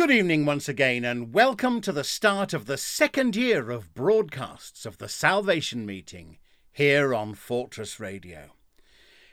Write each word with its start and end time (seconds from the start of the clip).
Good 0.00 0.10
evening 0.12 0.46
once 0.46 0.66
again, 0.66 1.04
and 1.04 1.34
welcome 1.34 1.82
to 1.82 1.92
the 1.92 2.04
start 2.04 2.54
of 2.54 2.64
the 2.64 2.78
second 2.78 3.36
year 3.36 3.70
of 3.70 3.92
broadcasts 3.92 4.86
of 4.86 4.96
the 4.96 5.10
Salvation 5.10 5.84
Meeting 5.84 6.38
here 6.72 7.14
on 7.14 7.34
Fortress 7.34 8.00
Radio. 8.00 8.52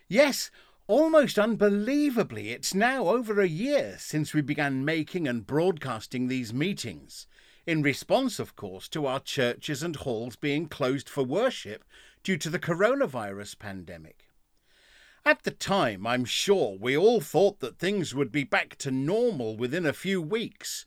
Yes, 0.09 0.51
almost 0.85 1.39
unbelievably, 1.39 2.49
it's 2.49 2.73
now 2.73 3.07
over 3.07 3.39
a 3.39 3.47
year 3.47 3.95
since 3.97 4.33
we 4.33 4.41
began 4.41 4.83
making 4.83 5.25
and 5.25 5.47
broadcasting 5.47 6.27
these 6.27 6.53
meetings, 6.53 7.27
in 7.65 7.81
response, 7.81 8.37
of 8.37 8.57
course, 8.57 8.89
to 8.89 9.05
our 9.05 9.21
churches 9.21 9.81
and 9.81 9.95
halls 9.95 10.35
being 10.35 10.67
closed 10.67 11.07
for 11.07 11.23
worship 11.23 11.85
due 12.23 12.35
to 12.35 12.49
the 12.49 12.59
coronavirus 12.59 13.57
pandemic. 13.57 14.26
At 15.27 15.43
the 15.43 15.51
time, 15.51 16.07
I'm 16.07 16.23
sure 16.23 16.77
we 16.79 16.95
all 16.95 17.19
thought 17.19 17.59
that 17.59 17.77
things 17.77 18.15
would 18.15 18.31
be 18.31 18.45
back 18.45 18.77
to 18.77 18.91
normal 18.91 19.57
within 19.57 19.85
a 19.85 19.91
few 19.91 20.21
weeks, 20.21 20.85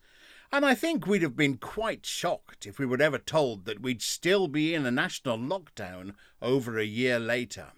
and 0.51 0.65
I 0.65 0.73
think 0.73 1.05
we'd 1.05 1.21
have 1.21 1.35
been 1.35 1.57
quite 1.57 2.07
shocked 2.07 2.65
if 2.65 2.79
we 2.79 2.87
were 2.87 2.99
ever 2.99 3.19
told 3.19 3.65
that 3.65 3.83
we'd 3.83 4.01
still 4.01 4.47
be 4.47 4.73
in 4.73 4.83
a 4.83 4.89
national 4.89 5.37
lockdown 5.37 6.15
over 6.41 6.79
a 6.79 6.85
year 6.85 7.19
later. 7.19 7.73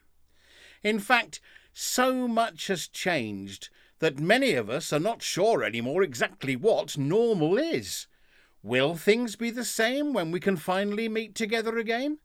In 0.83 0.99
fact, 0.99 1.41
so 1.73 2.29
much 2.29 2.67
has 2.67 2.87
changed 2.87 3.67
that 3.99 4.21
many 4.21 4.53
of 4.53 4.69
us 4.69 4.93
are 4.93 5.01
not 5.01 5.21
sure 5.21 5.65
anymore 5.65 6.01
exactly 6.01 6.55
what 6.55 6.97
normal 6.97 7.57
is. 7.57 8.07
Will 8.61 8.95
things 8.95 9.35
be 9.35 9.51
the 9.51 9.65
same 9.65 10.13
when 10.13 10.31
we 10.31 10.39
can 10.39 10.55
finally 10.55 11.09
meet 11.09 11.35
together 11.35 11.77
again? 11.77 12.19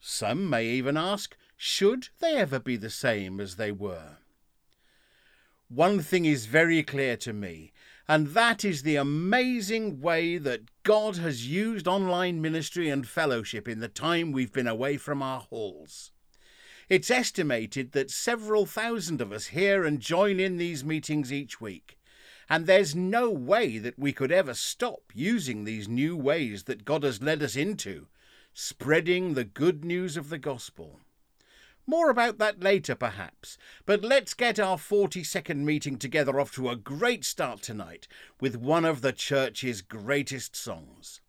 Some 0.00 0.48
may 0.48 0.64
even 0.68 0.96
ask, 0.96 1.36
should 1.56 2.08
they 2.20 2.36
ever 2.36 2.58
be 2.58 2.76
the 2.76 2.90
same 2.90 3.40
as 3.40 3.56
they 3.56 3.72
were? 3.72 4.18
One 5.68 6.00
thing 6.00 6.24
is 6.24 6.46
very 6.46 6.82
clear 6.82 7.16
to 7.18 7.32
me, 7.32 7.72
and 8.06 8.28
that 8.28 8.64
is 8.64 8.82
the 8.82 8.96
amazing 8.96 10.00
way 10.00 10.36
that 10.36 10.70
God 10.82 11.16
has 11.16 11.48
used 11.48 11.88
online 11.88 12.42
ministry 12.42 12.90
and 12.90 13.08
fellowship 13.08 13.66
in 13.66 13.80
the 13.80 13.88
time 13.88 14.30
we've 14.30 14.52
been 14.52 14.68
away 14.68 14.98
from 14.98 15.22
our 15.22 15.40
halls. 15.40 16.12
It's 16.88 17.10
estimated 17.10 17.92
that 17.92 18.10
several 18.10 18.66
thousand 18.66 19.22
of 19.22 19.32
us 19.32 19.46
hear 19.46 19.84
and 19.84 20.00
join 20.00 20.38
in 20.38 20.58
these 20.58 20.84
meetings 20.84 21.32
each 21.32 21.60
week, 21.60 21.98
and 22.48 22.66
there's 22.66 22.94
no 22.94 23.30
way 23.30 23.78
that 23.78 23.98
we 23.98 24.12
could 24.12 24.30
ever 24.30 24.52
stop 24.52 25.04
using 25.14 25.64
these 25.64 25.88
new 25.88 26.14
ways 26.14 26.64
that 26.64 26.84
God 26.84 27.02
has 27.04 27.22
led 27.22 27.42
us 27.42 27.56
into, 27.56 28.06
spreading 28.52 29.32
the 29.32 29.44
good 29.44 29.82
news 29.82 30.18
of 30.18 30.28
the 30.28 30.38
gospel. 30.38 31.00
More 31.86 32.08
about 32.08 32.38
that 32.38 32.62
later, 32.62 32.94
perhaps, 32.94 33.58
but 33.84 34.02
let's 34.02 34.32
get 34.32 34.58
our 34.58 34.78
42nd 34.78 35.58
meeting 35.58 35.98
together 35.98 36.40
off 36.40 36.54
to 36.54 36.70
a 36.70 36.76
great 36.76 37.26
start 37.26 37.60
tonight 37.60 38.08
with 38.40 38.56
one 38.56 38.86
of 38.86 39.02
the 39.02 39.12
church's 39.12 39.82
greatest 39.82 40.56
songs. 40.56 41.20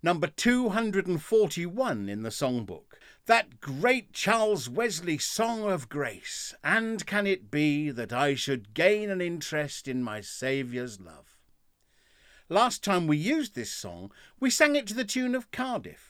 Number 0.00 0.28
241 0.28 2.08
in 2.08 2.22
the 2.22 2.28
songbook, 2.28 2.94
that 3.26 3.60
great 3.60 4.12
Charles 4.12 4.68
Wesley 4.68 5.18
Song 5.18 5.68
of 5.68 5.88
Grace, 5.88 6.54
and 6.62 7.04
can 7.04 7.26
it 7.26 7.50
be 7.50 7.90
that 7.90 8.12
I 8.12 8.36
should 8.36 8.74
gain 8.74 9.10
an 9.10 9.20
interest 9.20 9.88
in 9.88 10.04
my 10.04 10.20
Saviour's 10.20 11.00
love? 11.00 11.36
Last 12.48 12.84
time 12.84 13.08
we 13.08 13.16
used 13.16 13.56
this 13.56 13.72
song, 13.72 14.12
we 14.38 14.48
sang 14.48 14.76
it 14.76 14.86
to 14.86 14.94
the 14.94 15.04
tune 15.04 15.34
of 15.34 15.50
Cardiff. 15.50 16.07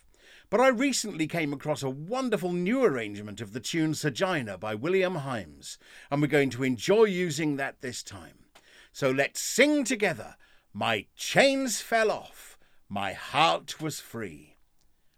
But 0.51 0.61
I 0.61 0.69
recently 0.69 1.27
came 1.27 1.53
across 1.53 1.83
a 1.83 1.91
wonderful 1.91 2.53
new 2.53 2.83
arrangement 2.83 3.43
of 3.43 3.53
the 3.53 3.61
tune 3.61 3.95
Sagina 3.95 4.57
by 4.57 4.75
William 4.75 5.17
Himes, 5.17 5.77
and 6.11 6.23
we're 6.23 6.29
going 6.29 6.49
to 6.51 6.65
enjoy 6.65 7.05
using 7.05 7.57
that 7.57 7.83
this 7.83 8.03
time. 8.03 8.47
So 8.91 9.11
let's 9.11 9.41
sing 9.41 9.85
together 9.85 10.37
My 10.73 11.07
chains 11.17 11.83
fell 11.83 12.11
off, 12.11 12.59
my 12.89 13.13
heart 13.13 13.81
was 13.81 14.01
free. 14.01 14.57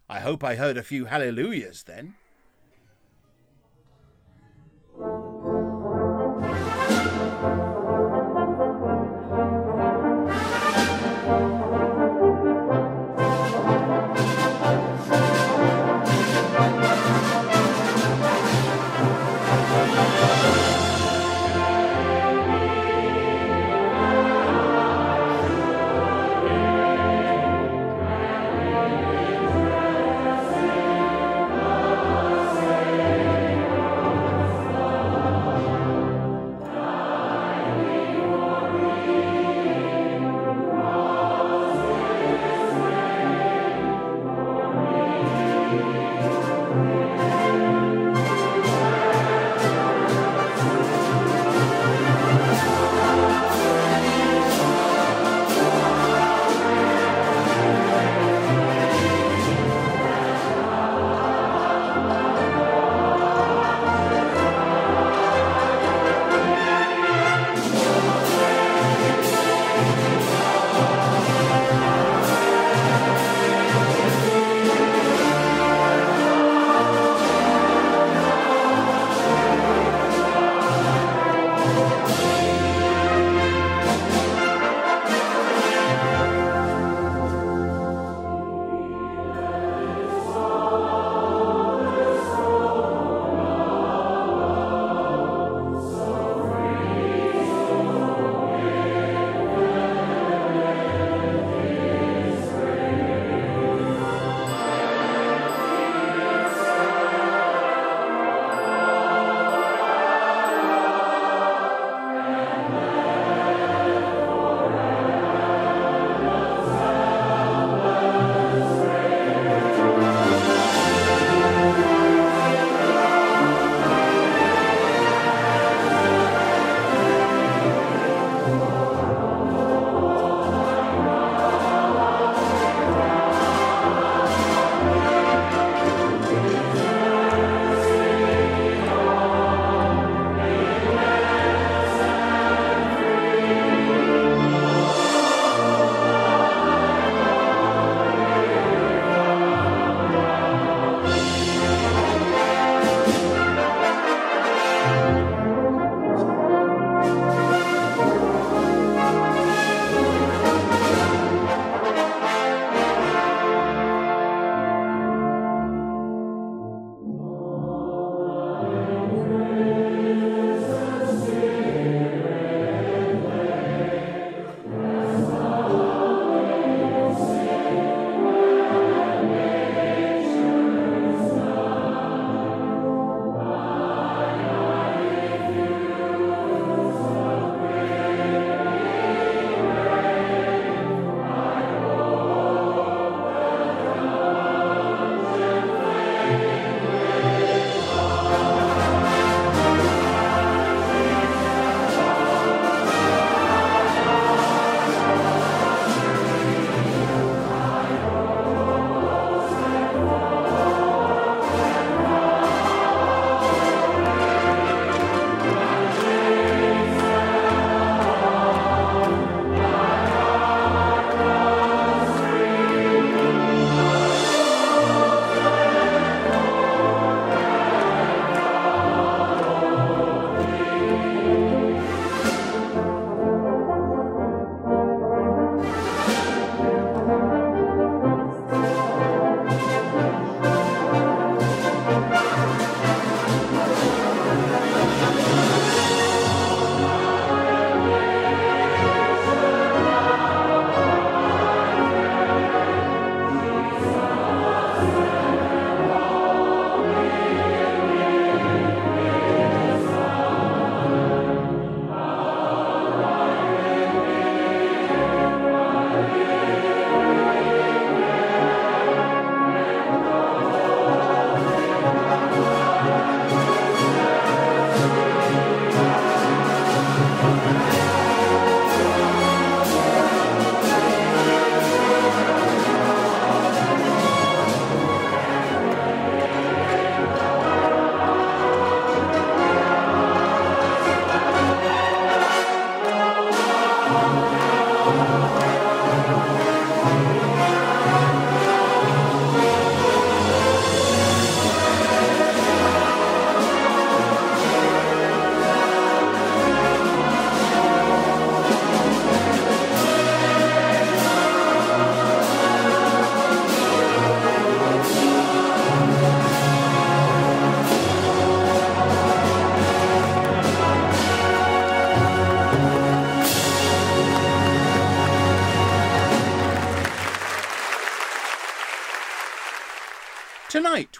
I 0.09 0.19
hope 0.19 0.43
I 0.43 0.55
heard 0.55 0.75
a 0.75 0.83
few 0.83 1.05
hallelujahs 1.05 1.83
then. 1.83 2.15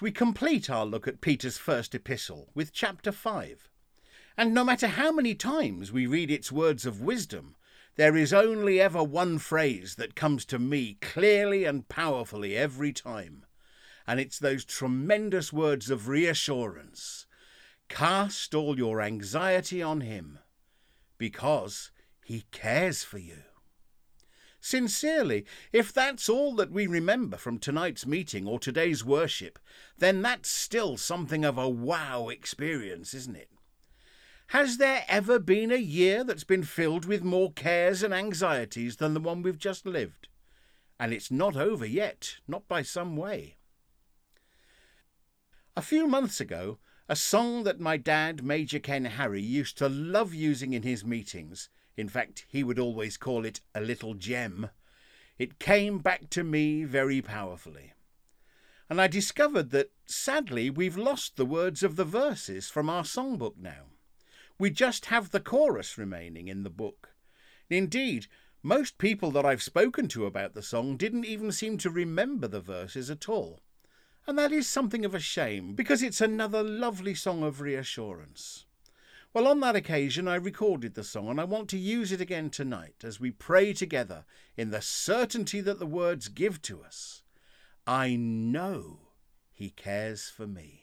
We 0.01 0.11
complete 0.11 0.69
our 0.69 0.85
look 0.85 1.07
at 1.07 1.21
Peter's 1.21 1.57
first 1.57 1.93
epistle 1.93 2.49
with 2.55 2.73
chapter 2.73 3.11
5. 3.11 3.69
And 4.35 4.53
no 4.53 4.63
matter 4.63 4.87
how 4.87 5.11
many 5.11 5.35
times 5.35 5.91
we 5.91 6.07
read 6.07 6.31
its 6.31 6.51
words 6.51 6.85
of 6.85 7.01
wisdom, 7.01 7.55
there 7.97 8.15
is 8.15 8.33
only 8.33 8.81
ever 8.81 9.03
one 9.03 9.37
phrase 9.37 9.95
that 9.95 10.15
comes 10.15 10.45
to 10.45 10.57
me 10.57 10.97
clearly 11.01 11.65
and 11.65 11.87
powerfully 11.87 12.57
every 12.57 12.91
time. 12.91 13.45
And 14.07 14.19
it's 14.19 14.39
those 14.39 14.65
tremendous 14.65 15.53
words 15.53 15.89
of 15.91 16.07
reassurance 16.07 17.27
Cast 17.87 18.55
all 18.55 18.77
your 18.77 19.01
anxiety 19.01 19.83
on 19.83 20.01
him, 20.01 20.39
because 21.17 21.91
he 22.23 22.45
cares 22.51 23.03
for 23.03 23.17
you. 23.17 23.43
Sincerely, 24.63 25.43
if 25.73 25.91
that's 25.91 26.29
all 26.29 26.53
that 26.55 26.71
we 26.71 26.85
remember 26.85 27.35
from 27.35 27.57
tonight's 27.57 28.05
meeting 28.05 28.47
or 28.47 28.59
today's 28.59 29.03
worship, 29.03 29.57
then 29.97 30.21
that's 30.21 30.49
still 30.49 30.97
something 30.97 31.43
of 31.43 31.57
a 31.57 31.67
wow 31.67 32.29
experience, 32.29 33.15
isn't 33.15 33.35
it? 33.35 33.49
Has 34.47 34.77
there 34.77 35.03
ever 35.07 35.39
been 35.39 35.71
a 35.71 35.77
year 35.77 36.23
that's 36.23 36.43
been 36.43 36.61
filled 36.61 37.05
with 37.05 37.23
more 37.23 37.51
cares 37.51 38.03
and 38.03 38.13
anxieties 38.13 38.97
than 38.97 39.15
the 39.15 39.19
one 39.19 39.41
we've 39.41 39.57
just 39.57 39.87
lived? 39.87 40.27
And 40.99 41.11
it's 41.11 41.31
not 41.31 41.55
over 41.55 41.85
yet, 41.85 42.35
not 42.47 42.67
by 42.67 42.83
some 42.83 43.17
way. 43.17 43.57
A 45.75 45.81
few 45.81 46.05
months 46.05 46.39
ago, 46.39 46.77
a 47.09 47.15
song 47.15 47.63
that 47.63 47.79
my 47.79 47.97
dad, 47.97 48.43
Major 48.43 48.77
Ken 48.77 49.05
Harry, 49.05 49.41
used 49.41 49.77
to 49.79 49.89
love 49.89 50.35
using 50.35 50.73
in 50.73 50.83
his 50.83 51.03
meetings 51.03 51.69
in 51.97 52.09
fact, 52.09 52.45
he 52.47 52.63
would 52.63 52.79
always 52.79 53.17
call 53.17 53.45
it 53.45 53.61
a 53.75 53.81
little 53.81 54.13
gem. 54.13 54.69
It 55.37 55.59
came 55.59 55.99
back 55.99 56.29
to 56.31 56.43
me 56.43 56.83
very 56.83 57.21
powerfully. 57.21 57.93
And 58.89 58.99
I 58.99 59.07
discovered 59.07 59.69
that, 59.71 59.91
sadly, 60.05 60.69
we've 60.69 60.97
lost 60.97 61.37
the 61.37 61.45
words 61.45 61.81
of 61.83 61.95
the 61.95 62.05
verses 62.05 62.69
from 62.69 62.89
our 62.89 63.03
songbook 63.03 63.57
now. 63.57 63.85
We 64.59 64.69
just 64.69 65.05
have 65.05 65.31
the 65.31 65.39
chorus 65.39 65.97
remaining 65.97 66.47
in 66.47 66.63
the 66.63 66.69
book. 66.69 67.15
Indeed, 67.69 68.27
most 68.61 68.97
people 68.97 69.31
that 69.31 69.45
I've 69.45 69.63
spoken 69.63 70.07
to 70.09 70.25
about 70.25 70.53
the 70.53 70.61
song 70.61 70.97
didn't 70.97 71.25
even 71.25 71.51
seem 71.51 71.77
to 71.79 71.89
remember 71.89 72.47
the 72.47 72.59
verses 72.59 73.09
at 73.09 73.27
all. 73.27 73.59
And 74.27 74.37
that 74.37 74.51
is 74.51 74.69
something 74.69 75.03
of 75.03 75.15
a 75.15 75.19
shame, 75.19 75.73
because 75.73 76.03
it's 76.03 76.21
another 76.21 76.61
lovely 76.61 77.15
song 77.15 77.41
of 77.41 77.59
reassurance. 77.59 78.65
Well, 79.33 79.47
on 79.47 79.61
that 79.61 79.77
occasion, 79.77 80.27
I 80.27 80.35
recorded 80.35 80.93
the 80.93 81.05
song, 81.05 81.29
and 81.29 81.39
I 81.39 81.45
want 81.45 81.69
to 81.69 81.77
use 81.77 82.11
it 82.11 82.19
again 82.19 82.49
tonight 82.49 83.03
as 83.05 83.17
we 83.17 83.31
pray 83.31 83.71
together 83.71 84.25
in 84.57 84.71
the 84.71 84.81
certainty 84.81 85.61
that 85.61 85.79
the 85.79 85.85
words 85.85 86.27
give 86.27 86.61
to 86.63 86.83
us. 86.83 87.23
I 87.87 88.17
know 88.17 88.99
He 89.53 89.69
cares 89.69 90.27
for 90.27 90.45
me. 90.45 90.80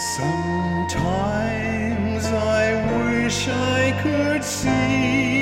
Sometimes 0.00 0.96
I 2.24 2.72
wish 2.96 3.48
I 3.48 3.92
could 4.02 4.42
see. 4.42 5.39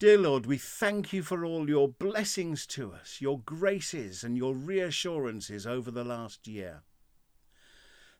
Dear 0.00 0.16
Lord, 0.16 0.46
we 0.46 0.56
thank 0.56 1.12
you 1.12 1.22
for 1.22 1.44
all 1.44 1.68
your 1.68 1.86
blessings 1.86 2.66
to 2.68 2.90
us, 2.90 3.18
your 3.20 3.38
graces 3.38 4.24
and 4.24 4.34
your 4.34 4.54
reassurances 4.54 5.66
over 5.66 5.90
the 5.90 6.04
last 6.04 6.48
year. 6.48 6.84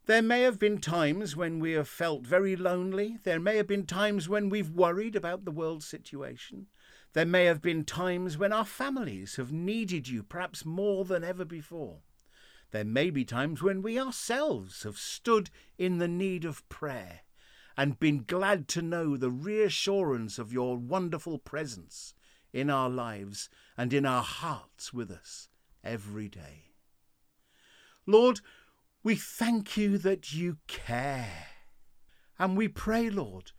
There 0.04 0.20
may 0.20 0.42
have 0.42 0.58
been 0.58 0.76
times 0.76 1.36
when 1.36 1.58
we 1.58 1.72
have 1.72 1.88
felt 1.88 2.26
very 2.26 2.54
lonely. 2.54 3.16
There 3.24 3.40
may 3.40 3.56
have 3.56 3.66
been 3.66 3.86
times 3.86 4.28
when 4.28 4.50
we've 4.50 4.68
worried 4.68 5.16
about 5.16 5.46
the 5.46 5.50
world 5.50 5.82
situation. 5.82 6.66
There 7.14 7.24
may 7.24 7.46
have 7.46 7.62
been 7.62 7.84
times 7.84 8.36
when 8.36 8.52
our 8.52 8.66
families 8.66 9.36
have 9.36 9.50
needed 9.50 10.06
you 10.06 10.22
perhaps 10.22 10.66
more 10.66 11.06
than 11.06 11.24
ever 11.24 11.46
before. 11.46 12.00
There 12.72 12.84
may 12.84 13.08
be 13.08 13.24
times 13.24 13.62
when 13.62 13.80
we 13.80 13.98
ourselves 13.98 14.82
have 14.82 14.98
stood 14.98 15.48
in 15.78 15.96
the 15.96 16.08
need 16.08 16.44
of 16.44 16.68
prayer 16.68 17.22
and 17.76 18.00
been 18.00 18.24
glad 18.26 18.68
to 18.68 18.82
know 18.82 19.16
the 19.16 19.30
reassurance 19.30 20.38
of 20.38 20.52
your 20.52 20.76
wonderful 20.76 21.38
presence 21.38 22.14
in 22.52 22.68
our 22.70 22.90
lives 22.90 23.48
and 23.76 23.92
in 23.92 24.04
our 24.04 24.22
hearts 24.22 24.92
with 24.92 25.10
us 25.10 25.48
every 25.84 26.28
day. 26.28 26.70
Lord, 28.06 28.40
we 29.02 29.14
thank 29.14 29.76
you 29.76 29.98
that 29.98 30.32
you 30.32 30.58
care. 30.66 31.46
And 32.38 32.56
we 32.56 32.68
pray, 32.68 33.10
Lord, 33.10 33.52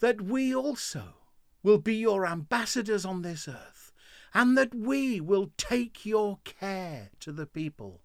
that 0.00 0.20
we 0.20 0.54
also 0.54 1.14
will 1.62 1.78
be 1.78 1.96
your 1.96 2.26
ambassadors 2.26 3.04
on 3.04 3.22
this 3.22 3.48
earth 3.48 3.92
and 4.34 4.56
that 4.56 4.74
we 4.74 5.20
will 5.20 5.50
take 5.56 6.04
your 6.04 6.38
care 6.44 7.10
to 7.20 7.32
the 7.32 7.46
people. 7.46 8.02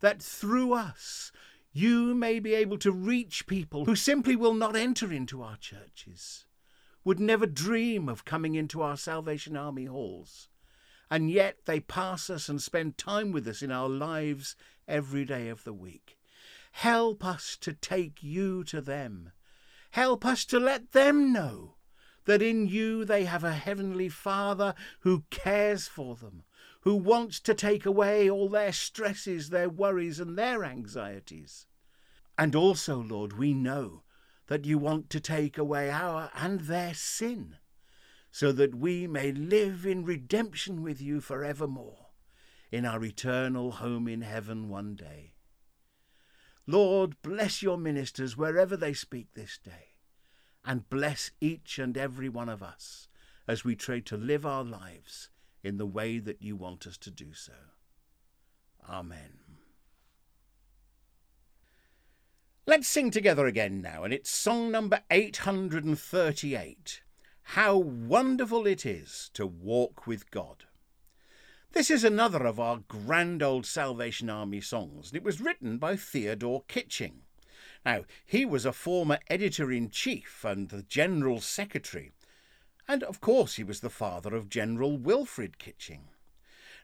That 0.00 0.22
through 0.22 0.72
us 0.72 1.32
you 1.78 2.12
may 2.12 2.40
be 2.40 2.54
able 2.54 2.76
to 2.76 2.90
reach 2.90 3.46
people 3.46 3.84
who 3.84 3.94
simply 3.94 4.34
will 4.34 4.52
not 4.52 4.74
enter 4.74 5.12
into 5.12 5.42
our 5.42 5.56
churches, 5.56 6.44
would 7.04 7.20
never 7.20 7.46
dream 7.46 8.08
of 8.08 8.24
coming 8.24 8.56
into 8.56 8.82
our 8.82 8.96
Salvation 8.96 9.56
Army 9.56 9.84
halls, 9.84 10.48
and 11.08 11.30
yet 11.30 11.58
they 11.66 11.78
pass 11.78 12.28
us 12.28 12.48
and 12.48 12.60
spend 12.60 12.98
time 12.98 13.30
with 13.30 13.46
us 13.46 13.62
in 13.62 13.70
our 13.70 13.88
lives 13.88 14.56
every 14.88 15.24
day 15.24 15.48
of 15.48 15.62
the 15.62 15.72
week. 15.72 16.18
Help 16.72 17.24
us 17.24 17.56
to 17.60 17.72
take 17.72 18.24
you 18.24 18.64
to 18.64 18.80
them. 18.80 19.30
Help 19.92 20.26
us 20.26 20.44
to 20.46 20.58
let 20.58 20.90
them 20.90 21.32
know 21.32 21.76
that 22.24 22.42
in 22.42 22.66
you 22.66 23.04
they 23.04 23.24
have 23.24 23.44
a 23.44 23.52
heavenly 23.52 24.08
Father 24.08 24.74
who 25.00 25.22
cares 25.30 25.86
for 25.86 26.16
them, 26.16 26.42
who 26.80 26.96
wants 26.96 27.38
to 27.38 27.54
take 27.54 27.86
away 27.86 28.28
all 28.28 28.48
their 28.48 28.72
stresses, 28.72 29.50
their 29.50 29.68
worries, 29.68 30.18
and 30.18 30.36
their 30.36 30.64
anxieties. 30.64 31.66
And 32.38 32.54
also, 32.54 33.02
Lord, 33.02 33.36
we 33.36 33.52
know 33.52 34.04
that 34.46 34.64
you 34.64 34.78
want 34.78 35.10
to 35.10 35.20
take 35.20 35.58
away 35.58 35.90
our 35.90 36.30
and 36.34 36.60
their 36.60 36.94
sin, 36.94 37.56
so 38.30 38.52
that 38.52 38.76
we 38.76 39.08
may 39.08 39.32
live 39.32 39.84
in 39.84 40.04
redemption 40.04 40.82
with 40.82 41.02
you 41.02 41.20
forevermore, 41.20 42.06
in 42.70 42.86
our 42.86 43.04
eternal 43.04 43.72
home 43.72 44.06
in 44.06 44.22
heaven 44.22 44.68
one 44.68 44.94
day. 44.94 45.34
Lord, 46.66 47.20
bless 47.22 47.62
your 47.62 47.76
ministers 47.76 48.36
wherever 48.36 48.76
they 48.76 48.92
speak 48.92 49.28
this 49.34 49.58
day, 49.58 49.96
and 50.64 50.88
bless 50.88 51.32
each 51.40 51.78
and 51.78 51.96
every 51.98 52.28
one 52.28 52.48
of 52.48 52.62
us 52.62 53.08
as 53.48 53.64
we 53.64 53.74
try 53.74 53.98
to 54.00 54.16
live 54.16 54.46
our 54.46 54.64
lives 54.64 55.30
in 55.64 55.78
the 55.78 55.86
way 55.86 56.18
that 56.18 56.40
you 56.40 56.54
want 56.54 56.86
us 56.86 56.98
to 56.98 57.10
do 57.10 57.32
so. 57.32 57.54
Amen. 58.88 59.37
Let's 62.68 62.86
sing 62.86 63.10
together 63.10 63.46
again 63.46 63.80
now, 63.80 64.04
and 64.04 64.12
it's 64.12 64.28
song 64.28 64.70
number 64.70 65.00
838 65.10 67.00
How 67.42 67.78
Wonderful 67.78 68.66
It 68.66 68.84
Is 68.84 69.30
to 69.32 69.46
Walk 69.46 70.06
with 70.06 70.30
God. 70.30 70.64
This 71.72 71.90
is 71.90 72.04
another 72.04 72.44
of 72.44 72.60
our 72.60 72.80
grand 72.86 73.42
old 73.42 73.64
Salvation 73.64 74.28
Army 74.28 74.60
songs, 74.60 75.08
and 75.08 75.16
it 75.16 75.22
was 75.22 75.40
written 75.40 75.78
by 75.78 75.96
Theodore 75.96 76.62
Kitching. 76.68 77.22
Now, 77.86 78.04
he 78.26 78.44
was 78.44 78.66
a 78.66 78.74
former 78.74 79.18
editor 79.30 79.72
in 79.72 79.88
chief 79.88 80.44
and 80.44 80.68
the 80.68 80.82
general 80.82 81.40
secretary, 81.40 82.12
and 82.86 83.02
of 83.02 83.22
course 83.22 83.56
he 83.56 83.64
was 83.64 83.80
the 83.80 83.88
father 83.88 84.34
of 84.34 84.50
General 84.50 84.98
Wilfred 84.98 85.56
Kitching. 85.56 86.10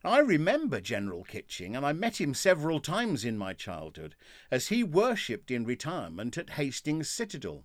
I 0.06 0.18
remember 0.18 0.82
General 0.82 1.25
Kitching, 1.25 1.75
and 1.75 1.87
I 1.87 1.94
met 1.94 2.20
him 2.20 2.34
several 2.34 2.78
times 2.78 3.25
in 3.25 3.38
my 3.38 3.54
childhood, 3.54 4.14
as 4.50 4.68
he 4.68 4.84
worshipped 4.84 5.50
in 5.50 5.64
retirement 5.64 6.37
at 6.37 6.50
Hastings 6.50 7.08
Citadel, 7.08 7.64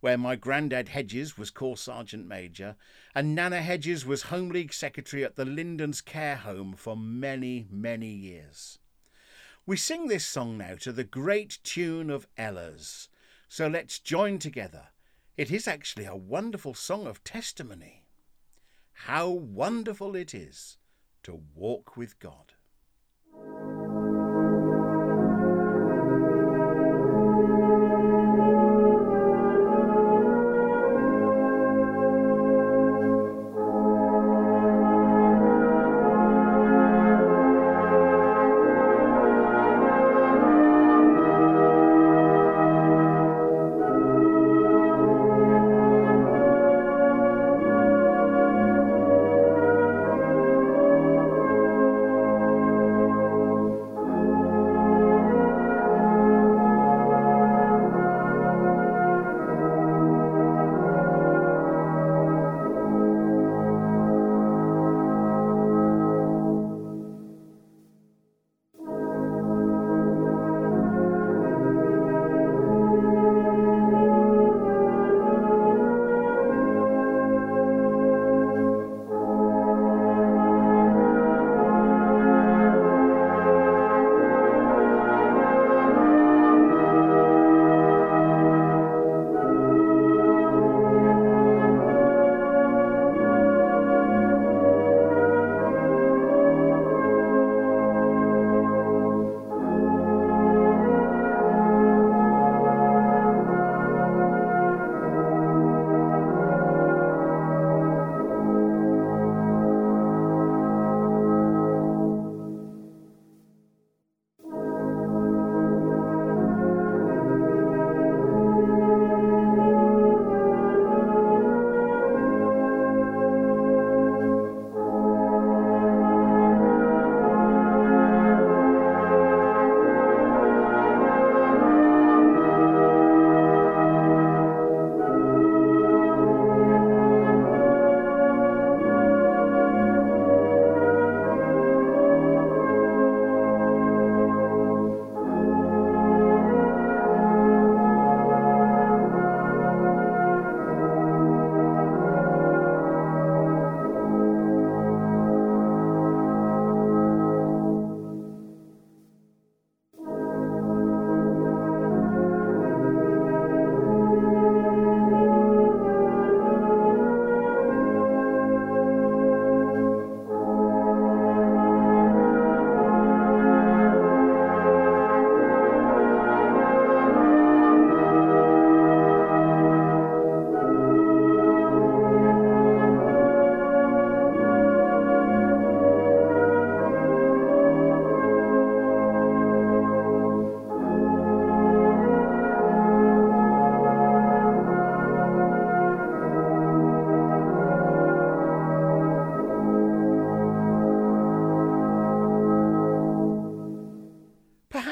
where 0.00 0.18
my 0.18 0.36
grandad 0.36 0.90
Hedges 0.90 1.38
was 1.38 1.50
Corps 1.50 1.78
Sergeant 1.78 2.26
Major, 2.26 2.76
and 3.14 3.34
Nana 3.34 3.62
Hedges 3.62 4.04
was 4.04 4.24
Home 4.24 4.50
League 4.50 4.74
Secretary 4.74 5.24
at 5.24 5.36
the 5.36 5.46
Lindens 5.46 6.02
Care 6.04 6.36
Home 6.36 6.74
for 6.74 6.94
many, 6.94 7.66
many 7.70 8.10
years. 8.10 8.78
We 9.64 9.78
sing 9.78 10.08
this 10.08 10.26
song 10.26 10.58
now 10.58 10.74
to 10.80 10.92
the 10.92 11.04
great 11.04 11.58
tune 11.64 12.10
of 12.10 12.28
Ellers, 12.36 13.08
so 13.48 13.66
let's 13.66 13.98
join 13.98 14.38
together. 14.38 14.88
It 15.38 15.50
is 15.50 15.66
actually 15.66 16.04
a 16.04 16.14
wonderful 16.14 16.74
song 16.74 17.06
of 17.06 17.24
testimony. 17.24 18.04
How 18.92 19.30
wonderful 19.30 20.14
it 20.14 20.34
is 20.34 20.76
to 21.24 21.40
walk 21.54 21.96
with 21.96 22.18
God. 22.18 22.52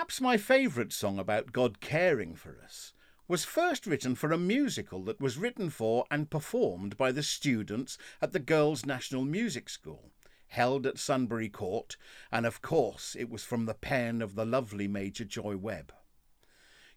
Perhaps 0.07 0.21
my 0.21 0.37
favourite 0.37 0.92
song 0.92 1.19
about 1.19 1.51
God 1.51 1.81
caring 1.81 2.37
for 2.37 2.61
us 2.62 2.92
was 3.27 3.45
first 3.45 3.88
written 3.88 4.14
for 4.14 4.31
a 4.31 4.38
musical 4.38 5.03
that 5.03 5.21
was 5.21 5.37
written 5.37 5.69
for 5.69 6.07
and 6.12 6.31
performed 6.31 6.97
by 6.97 7.11
the 7.11 7.25
students 7.25 7.99
at 8.23 8.33
the 8.33 8.38
Girls' 8.38 8.87
National 8.87 9.25
Music 9.25 9.69
School, 9.69 10.12
held 10.47 10.87
at 10.87 11.01
Sunbury 11.01 11.49
Court, 11.49 11.97
and 12.31 12.47
of 12.47 12.62
course 12.62 13.16
it 13.19 13.29
was 13.29 13.42
from 13.42 13.66
the 13.66 13.75
pen 13.75 14.23
of 14.23 14.37
the 14.37 14.47
lovely 14.47 14.87
Major 14.87 15.25
Joy 15.25 15.57
Webb. 15.57 15.92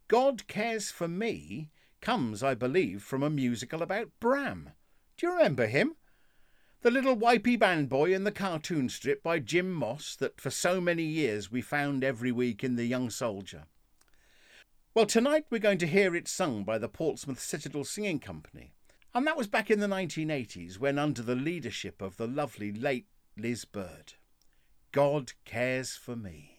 God 0.08 0.46
Cares 0.46 0.92
for 0.92 1.08
Me 1.08 1.72
comes, 2.02 2.44
I 2.44 2.54
believe, 2.54 3.02
from 3.02 3.24
a 3.24 3.30
musical 3.32 3.82
about 3.82 4.12
Bram. 4.20 4.70
Do 5.18 5.26
you 5.26 5.34
remember 5.34 5.66
him? 5.66 5.96
The 6.82 6.92
little 6.92 7.18
wipey 7.18 7.60
band 7.60 7.90
boy 7.90 8.14
in 8.14 8.24
the 8.24 8.32
cartoon 8.32 8.88
strip 8.88 9.22
by 9.22 9.40
Jim 9.40 9.70
Moss 9.70 10.16
that 10.16 10.40
for 10.40 10.50
so 10.50 10.80
many 10.80 11.04
years 11.04 11.52
we 11.52 11.62
found 11.62 12.06
every 12.06 12.32
week 12.32 12.64
in 12.64 12.78
The 12.78 12.86
Young 12.86 13.10
Soldier. 13.10 13.66
Well, 14.94 15.06
tonight 15.06 15.44
we're 15.50 15.60
going 15.60 15.78
to 15.80 15.88
hear 15.88 16.16
it 16.16 16.30
sung 16.30 16.64
by 16.64 16.78
the 16.78 16.88
Portsmouth 16.88 17.42
Citadel 17.42 17.84
Singing 17.84 18.20
Company. 18.20 18.72
And 19.14 19.28
that 19.28 19.36
was 19.36 19.48
back 19.48 19.70
in 19.70 19.82
the 19.82 19.88
1980s 19.88 20.80
when, 20.80 20.98
under 20.98 21.22
the 21.22 21.36
leadership 21.36 22.02
of 22.02 22.16
the 22.16 22.28
lovely 22.28 22.72
late 22.72 23.08
Liz 23.36 23.66
Bird, 23.66 24.14
God 24.94 25.34
Cares 25.44 25.98
for 25.98 26.16
Me. 26.16 26.59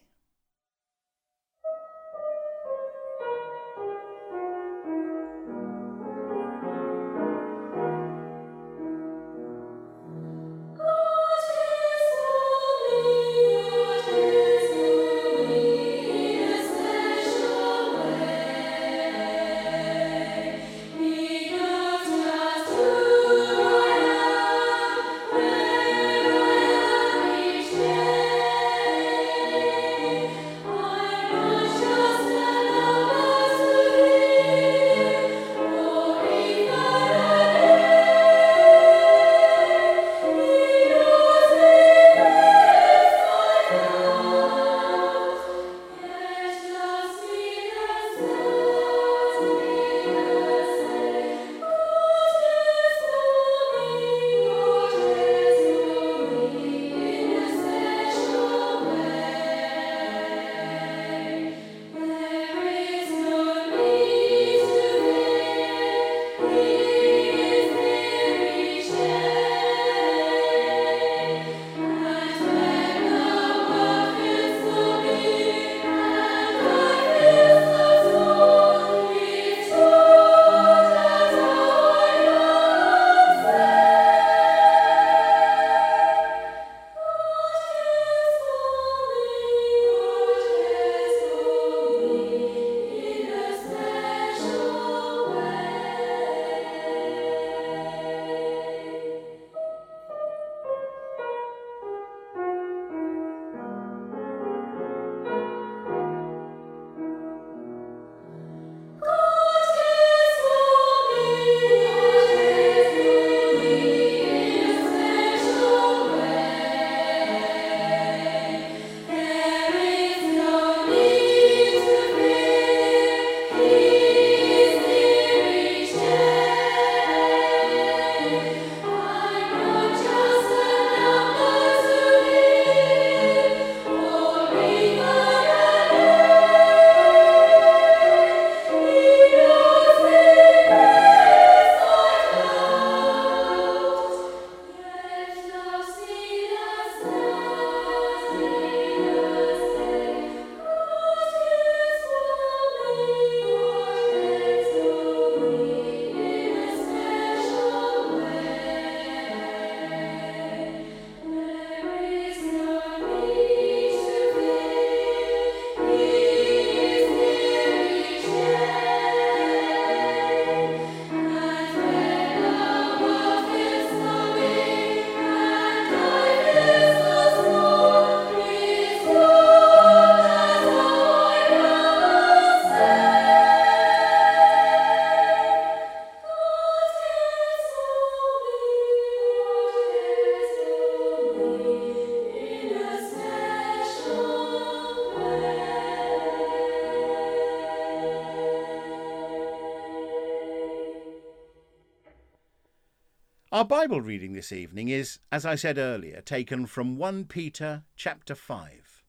Our 203.60 203.66
Bible 203.66 204.00
reading 204.00 204.32
this 204.32 204.52
evening 204.52 204.88
is, 204.88 205.18
as 205.30 205.44
I 205.44 205.54
said 205.54 205.76
earlier, 205.76 206.22
taken 206.22 206.64
from 206.64 206.96
1 206.96 207.26
Peter 207.26 207.82
chapter 207.94 208.34
5. 208.34 209.02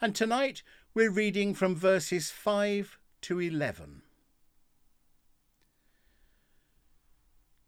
And 0.00 0.12
tonight 0.12 0.64
we're 0.92 1.12
reading 1.12 1.54
from 1.54 1.76
verses 1.76 2.28
5 2.28 2.98
to 3.20 3.38
11. 3.38 4.02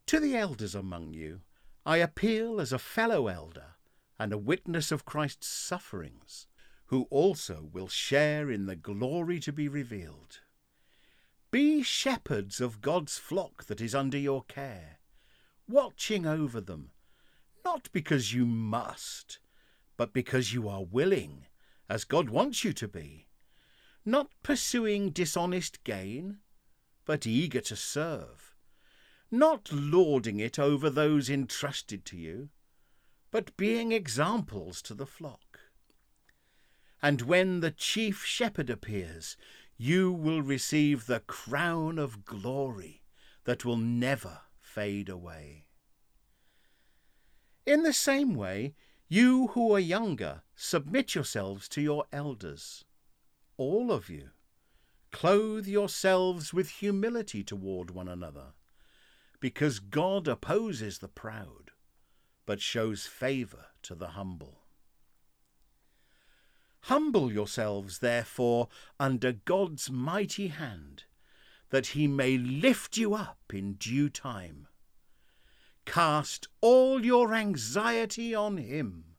To 0.06 0.18
the 0.18 0.36
elders 0.36 0.74
among 0.74 1.14
you, 1.14 1.42
I 1.86 1.98
appeal 1.98 2.60
as 2.60 2.72
a 2.72 2.80
fellow 2.80 3.28
elder 3.28 3.76
and 4.18 4.32
a 4.32 4.36
witness 4.36 4.90
of 4.90 5.04
Christ's 5.04 5.46
sufferings, 5.46 6.48
who 6.86 7.06
also 7.10 7.68
will 7.72 7.86
share 7.86 8.50
in 8.50 8.66
the 8.66 8.74
glory 8.74 9.38
to 9.38 9.52
be 9.52 9.68
revealed. 9.68 10.40
Be 11.52 11.84
shepherds 11.84 12.60
of 12.60 12.80
God's 12.80 13.18
flock 13.18 13.66
that 13.66 13.80
is 13.80 13.94
under 13.94 14.18
your 14.18 14.42
care 14.42 14.98
watching 15.68 16.26
over 16.26 16.60
them, 16.60 16.90
not 17.64 17.88
because 17.92 18.34
you 18.34 18.44
must, 18.44 19.38
but 19.96 20.12
because 20.12 20.52
you 20.52 20.68
are 20.68 20.84
willing, 20.84 21.46
as 21.88 22.04
God 22.04 22.28
wants 22.28 22.64
you 22.64 22.72
to 22.74 22.88
be, 22.88 23.28
not 24.04 24.30
pursuing 24.42 25.10
dishonest 25.10 25.82
gain, 25.84 26.38
but 27.04 27.26
eager 27.26 27.60
to 27.60 27.76
serve, 27.76 28.54
not 29.30 29.72
lording 29.72 30.40
it 30.40 30.58
over 30.58 30.90
those 30.90 31.30
entrusted 31.30 32.04
to 32.06 32.16
you, 32.16 32.50
but 33.30 33.56
being 33.56 33.92
examples 33.92 34.82
to 34.82 34.94
the 34.94 35.06
flock. 35.06 35.60
And 37.02 37.22
when 37.22 37.60
the 37.60 37.70
chief 37.70 38.24
shepherd 38.24 38.70
appears, 38.70 39.36
you 39.76 40.12
will 40.12 40.40
receive 40.40 41.06
the 41.06 41.20
crown 41.20 41.98
of 41.98 42.24
glory 42.24 43.02
that 43.44 43.64
will 43.64 43.76
never 43.76 44.40
fade 44.74 45.08
away. 45.08 45.66
In 47.64 47.84
the 47.84 47.92
same 47.92 48.34
way, 48.34 48.74
you 49.08 49.48
who 49.48 49.72
are 49.72 49.80
younger, 49.80 50.42
submit 50.56 51.14
yourselves 51.14 51.68
to 51.68 51.80
your 51.80 52.06
elders. 52.12 52.84
All 53.56 53.92
of 53.92 54.10
you. 54.10 54.30
Clothe 55.12 55.68
yourselves 55.68 56.52
with 56.52 56.68
humility 56.68 57.44
toward 57.44 57.92
one 57.92 58.08
another, 58.08 58.54
because 59.38 59.78
God 59.78 60.26
opposes 60.26 60.98
the 60.98 61.08
proud, 61.08 61.70
but 62.44 62.60
shows 62.60 63.06
favour 63.06 63.66
to 63.82 63.94
the 63.94 64.08
humble. 64.08 64.62
Humble 66.80 67.32
yourselves, 67.32 68.00
therefore, 68.00 68.68
under 68.98 69.30
God's 69.32 69.88
mighty 69.88 70.48
hand, 70.48 71.04
that 71.74 71.88
he 71.88 72.06
may 72.06 72.38
lift 72.38 72.96
you 72.96 73.14
up 73.14 73.52
in 73.52 73.72
due 73.72 74.08
time. 74.08 74.68
Cast 75.84 76.46
all 76.60 77.04
your 77.04 77.34
anxiety 77.34 78.32
on 78.32 78.58
him, 78.58 79.16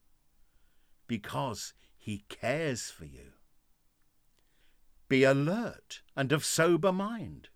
because 1.05 1.73
he 1.97 2.23
cares 2.29 2.89
for 2.89 3.03
you. 3.03 3.33
Be 5.09 5.25
alert 5.25 6.01
and 6.15 6.31
of 6.31 6.45
sober 6.45 6.93
mind. 6.93 7.49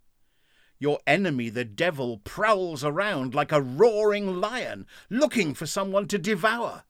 Your 0.80 1.00
enemy, 1.08 1.48
the 1.48 1.64
devil, 1.64 2.18
prowls 2.18 2.84
around 2.84 3.34
like 3.34 3.54
a 3.54 3.62
roaring 3.62 4.42
lion, 4.42 4.86
looking 5.10 5.54
for 5.54 5.66
someone 5.66 6.10
to 6.10 6.18
devour. 6.18 6.84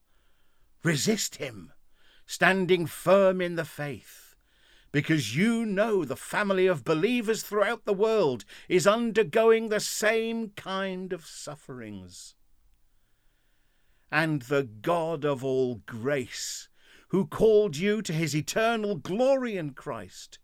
Resist 0.82 1.36
him, 1.36 1.74
standing 2.26 2.88
firm 2.88 3.39
in 3.39 3.54
the 3.54 3.65
faith, 3.65 4.29
because 4.91 5.36
you 5.36 5.65
know 5.65 6.04
the 6.04 6.15
family 6.15 6.65
of 6.65 6.84
believers 6.84 7.43
throughout 7.43 7.86
the 7.86 7.93
world 7.93 8.43
is 8.67 8.88
undergoing 8.88 9.69
the 9.69 9.80
same 9.80 10.49
kind 10.49 11.13
of 11.13 11.25
sufferings. 11.25 12.36
And 14.12 14.43
the 14.43 14.63
God 14.63 15.23
of 15.23 15.43
all 15.43 15.82
grace, 15.86 16.69
who 17.10 17.28
called 17.28 17.78
you 17.78 18.02
to 18.02 18.13
his 18.13 18.36
eternal 18.36 18.95
glory 18.95 19.58
in 19.58 19.71
Christ, 19.71 20.39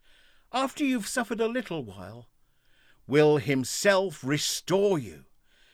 after 0.54 0.86
you've 0.86 1.08
suffered 1.08 1.40
a 1.40 1.48
little 1.48 1.84
while, 1.84 2.30
will 3.08 3.38
himself 3.38 4.24
restore 4.24 5.00
you 5.00 5.26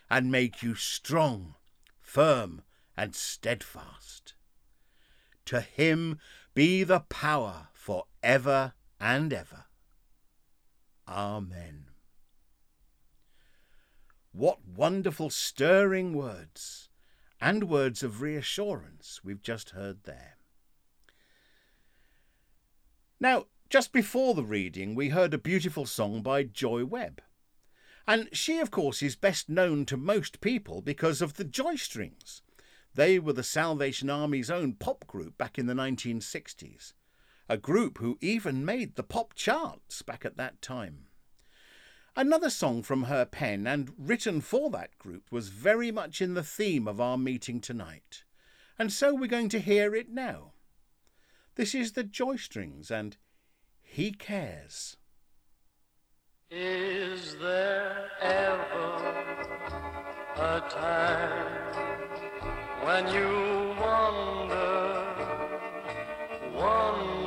and 0.10 0.32
make 0.32 0.64
you 0.64 0.76
strong, 0.76 1.56
firm, 2.00 2.62
and 2.98 3.16
steadfast. 3.16 4.34
To 5.46 5.62
him 5.62 6.20
be 6.54 6.84
the 6.84 7.02
power 7.02 7.70
ever 8.24 8.74
and 9.00 9.34
ever. 9.34 9.66
Amen. 11.08 11.86
What 14.32 14.60
wonderful, 14.66 15.30
stirring 15.30 16.14
words 16.14 16.90
and 17.42 17.70
words 17.70 18.04
of 18.04 18.22
reassurance 18.22 19.22
we've 19.24 19.42
just 19.42 19.72
heard 19.72 20.04
there. 20.04 20.38
Now, 23.20 23.46
just 23.70 23.92
before 23.92 24.34
the 24.34 24.44
reading, 24.44 24.96
we 24.96 25.10
heard 25.10 25.34
a 25.34 25.38
beautiful 25.38 25.86
song 25.86 26.22
by 26.22 26.44
Joy 26.44 26.86
Webb. 26.86 27.22
And 28.08 28.30
she, 28.34 28.60
of 28.60 28.72
course, 28.72 29.02
is 29.02 29.16
best 29.16 29.48
known 29.48 29.86
to 29.86 29.98
most 29.98 30.42
people 30.42 30.82
because 30.82 31.22
of 31.22 31.36
the 31.36 31.46
Joystrings. 31.46 32.42
They 32.94 33.20
were 33.20 33.34
the 33.34 33.44
Salvation 33.44 34.10
Army's 34.10 34.52
own 34.52 34.74
pop 34.74 35.08
group 35.08 35.38
back 35.38 35.58
in 35.58 35.68
the 35.68 35.74
1960s, 35.74 36.94
a 37.52 37.58
group 37.58 37.98
who 37.98 38.18
even 38.22 38.64
made 38.64 38.96
the 38.96 39.04
pop 39.04 39.34
charts 39.34 40.02
back 40.02 40.24
at 40.24 40.38
that 40.38 40.62
time. 40.62 41.08
Another 42.16 42.50
song 42.50 42.82
from 42.82 43.04
her 43.04 43.26
pen 43.26 43.68
and 43.68 43.92
written 43.98 44.40
for 44.40 44.70
that 44.70 44.98
group 44.98 45.30
was 45.32 45.50
very 45.50 45.92
much 45.92 46.22
in 46.22 46.34
the 46.34 46.44
theme 46.44 46.88
of 46.88 47.02
our 47.02 47.18
meeting 47.18 47.60
tonight, 47.60 48.24
and 48.80 48.90
so 48.90 49.14
we're 49.14 49.28
going 49.28 49.50
to 49.50 49.60
hear 49.60 49.94
it 49.94 50.10
now. 50.10 50.54
This 51.56 51.76
is 51.76 51.92
the 51.92 52.06
Joystrings 52.06 52.90
and 52.90 53.18
he 53.82 54.14
cares. 54.14 54.96
Is 56.50 57.36
there 57.36 58.10
ever 58.22 58.96
a 60.38 60.64
time 60.70 61.76
when 62.86 63.14
you 63.14 63.76
wonder, 63.78 65.16
wonder 66.56 67.21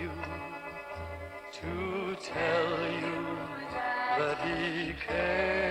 you, 0.00 0.10
to 1.52 2.16
tell 2.20 2.70
you 3.00 3.26
that 4.18 4.38
he 4.46 4.94
came. 5.06 5.65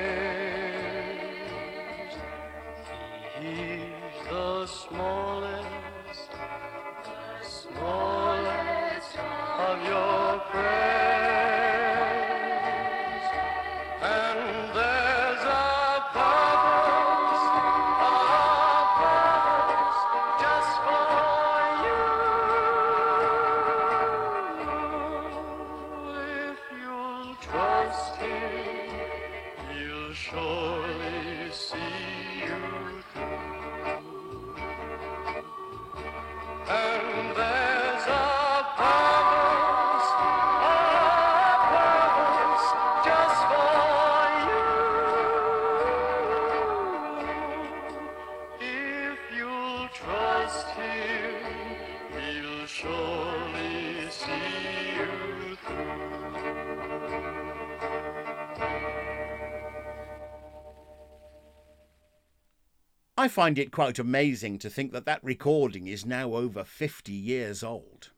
Find 63.36 63.60
it 63.60 63.70
quite 63.70 64.00
amazing 64.00 64.58
to 64.58 64.70
think 64.70 64.94
that 64.94 65.04
that 65.04 65.22
recording 65.22 65.88
is 65.88 66.06
now 66.06 66.36
over 66.36 66.64
50 66.64 67.12
years 67.12 67.64
old. 67.64 68.12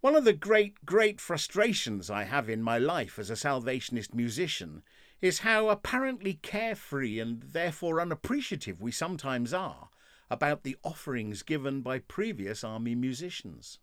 One 0.00 0.14
of 0.14 0.22
the 0.22 0.32
great, 0.32 0.86
great 0.86 1.20
frustrations 1.20 2.08
I 2.08 2.22
have 2.22 2.48
in 2.48 2.62
my 2.62 2.78
life 2.78 3.18
as 3.18 3.30
a 3.30 3.36
Salvationist 3.36 4.14
musician 4.14 4.84
is 5.20 5.40
how 5.40 5.70
apparently 5.70 6.34
carefree 6.34 7.18
and 7.18 7.42
therefore 7.42 8.00
unappreciative 8.00 8.80
we 8.80 8.92
sometimes 8.92 9.52
are 9.52 9.88
about 10.30 10.62
the 10.62 10.76
offerings 10.84 11.42
given 11.42 11.80
by 11.80 11.98
previous 11.98 12.62
army 12.62 12.94
musicians. 12.94 13.80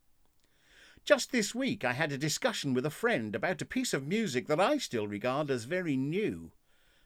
Just 1.03 1.33
this 1.33 1.53
week 1.53 1.83
I 1.83 1.91
had 1.91 2.13
a 2.13 2.17
discussion 2.17 2.73
with 2.73 2.85
a 2.85 2.89
friend 2.89 3.35
about 3.35 3.61
a 3.61 3.65
piece 3.65 3.93
of 3.93 4.07
music 4.07 4.47
that 4.47 4.61
I 4.61 4.77
still 4.77 5.07
regard 5.07 5.51
as 5.51 5.65
very 5.65 5.97
new, 5.97 6.53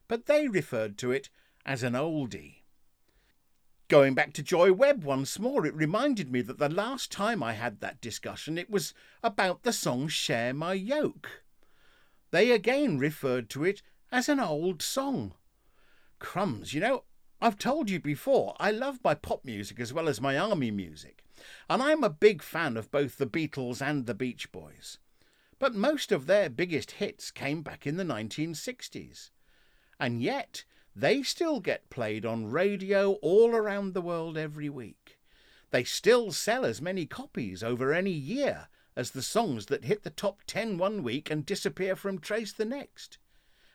but 0.08 0.28
they 0.28 0.48
referred 0.48 1.00
to 1.00 1.10
it 1.10 1.32
as 1.66 1.82
an 1.82 1.94
oldie. 1.94 2.58
Going 3.88 4.16
back 4.16 4.34
to 4.34 4.42
Joy 4.42 4.74
Webb 4.74 5.04
once 5.04 5.38
more, 5.38 5.64
it 5.64 5.76
reminded 5.76 6.32
me 6.32 6.42
that 6.42 6.58
the 6.58 6.70
last 6.70 7.12
time 7.12 7.44
I 7.44 7.54
had 7.54 7.82
that 7.82 8.02
discussion 8.02 8.58
it 8.58 8.68
was 8.68 8.96
about 9.22 9.62
the 9.62 9.72
song 9.72 10.08
Share 10.08 10.56
My 10.56 10.74
Yoke. 10.74 11.44
They 12.32 12.50
again 12.50 12.98
referred 12.98 13.48
to 13.52 13.64
it 13.64 13.84
as 14.12 14.28
an 14.28 14.40
old 14.40 14.82
song. 14.82 15.36
Crumbs, 16.18 16.74
you 16.74 16.82
know, 16.82 17.04
I've 17.40 17.60
told 17.60 17.92
you 17.92 18.00
before, 18.00 18.56
I 18.60 18.72
love 18.72 19.00
my 19.04 19.14
pop 19.14 19.46
music 19.46 19.80
as 19.80 19.94
well 19.94 20.10
as 20.10 20.20
my 20.20 20.36
army 20.36 20.72
music, 20.72 21.24
and 21.70 21.80
I'm 21.84 22.04
a 22.04 22.10
big 22.10 22.42
fan 22.42 22.78
of 22.78 22.90
both 22.90 23.20
the 23.20 23.28
Beatles 23.28 23.86
and 23.86 24.08
the 24.08 24.16
Beach 24.16 24.52
Boys. 24.52 24.98
But 25.60 25.76
most 25.76 26.12
of 26.12 26.26
their 26.26 26.50
biggest 26.50 26.92
hits 26.92 27.30
came 27.30 27.62
back 27.62 27.86
in 27.86 27.98
the 27.98 28.04
1960s. 28.04 29.30
And 30.00 30.24
yet, 30.24 30.64
they 30.96 31.22
still 31.24 31.60
get 31.60 31.90
played 31.90 32.26
on 32.26 32.50
radio 32.50 33.14
all 33.22 33.54
around 33.54 33.94
the 33.94 34.02
world 34.02 34.38
every 34.38 34.70
week. 34.70 35.20
They 35.72 35.84
still 35.84 36.32
sell 36.32 36.64
as 36.66 36.82
many 36.82 37.06
copies 37.06 37.62
over 37.62 37.94
any 37.94 38.12
year 38.12 38.70
as 38.96 39.12
the 39.12 39.22
songs 39.22 39.66
that 39.66 39.84
hit 39.84 40.04
the 40.04 40.10
top 40.10 40.42
10 40.48 40.78
one 40.78 41.04
week 41.04 41.30
and 41.30 41.46
disappear 41.46 41.98
from 41.98 42.20
trace 42.20 42.54
the 42.54 42.64
next. 42.64 43.18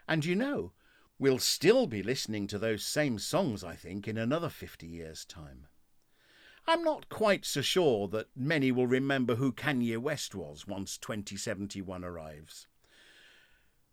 And 0.08 0.24
you 0.24 0.34
know, 0.34 0.72
we'll 1.18 1.38
still 1.38 1.86
be 1.86 2.02
listening 2.02 2.46
to 2.46 2.58
those 2.58 2.82
same 2.82 3.18
songs, 3.18 3.62
I 3.62 3.74
think, 3.74 4.08
in 4.08 4.16
another 4.16 4.48
50 4.48 4.86
years' 4.86 5.26
time. 5.26 5.66
I'm 6.66 6.82
not 6.82 7.10
quite 7.10 7.44
so 7.44 7.60
sure 7.60 8.08
that 8.08 8.28
many 8.34 8.72
will 8.72 8.86
remember 8.86 9.34
who 9.34 9.52
Kanye 9.52 9.98
West 9.98 10.34
was 10.34 10.66
once 10.66 10.96
2071 10.96 12.02
arrives. 12.04 12.66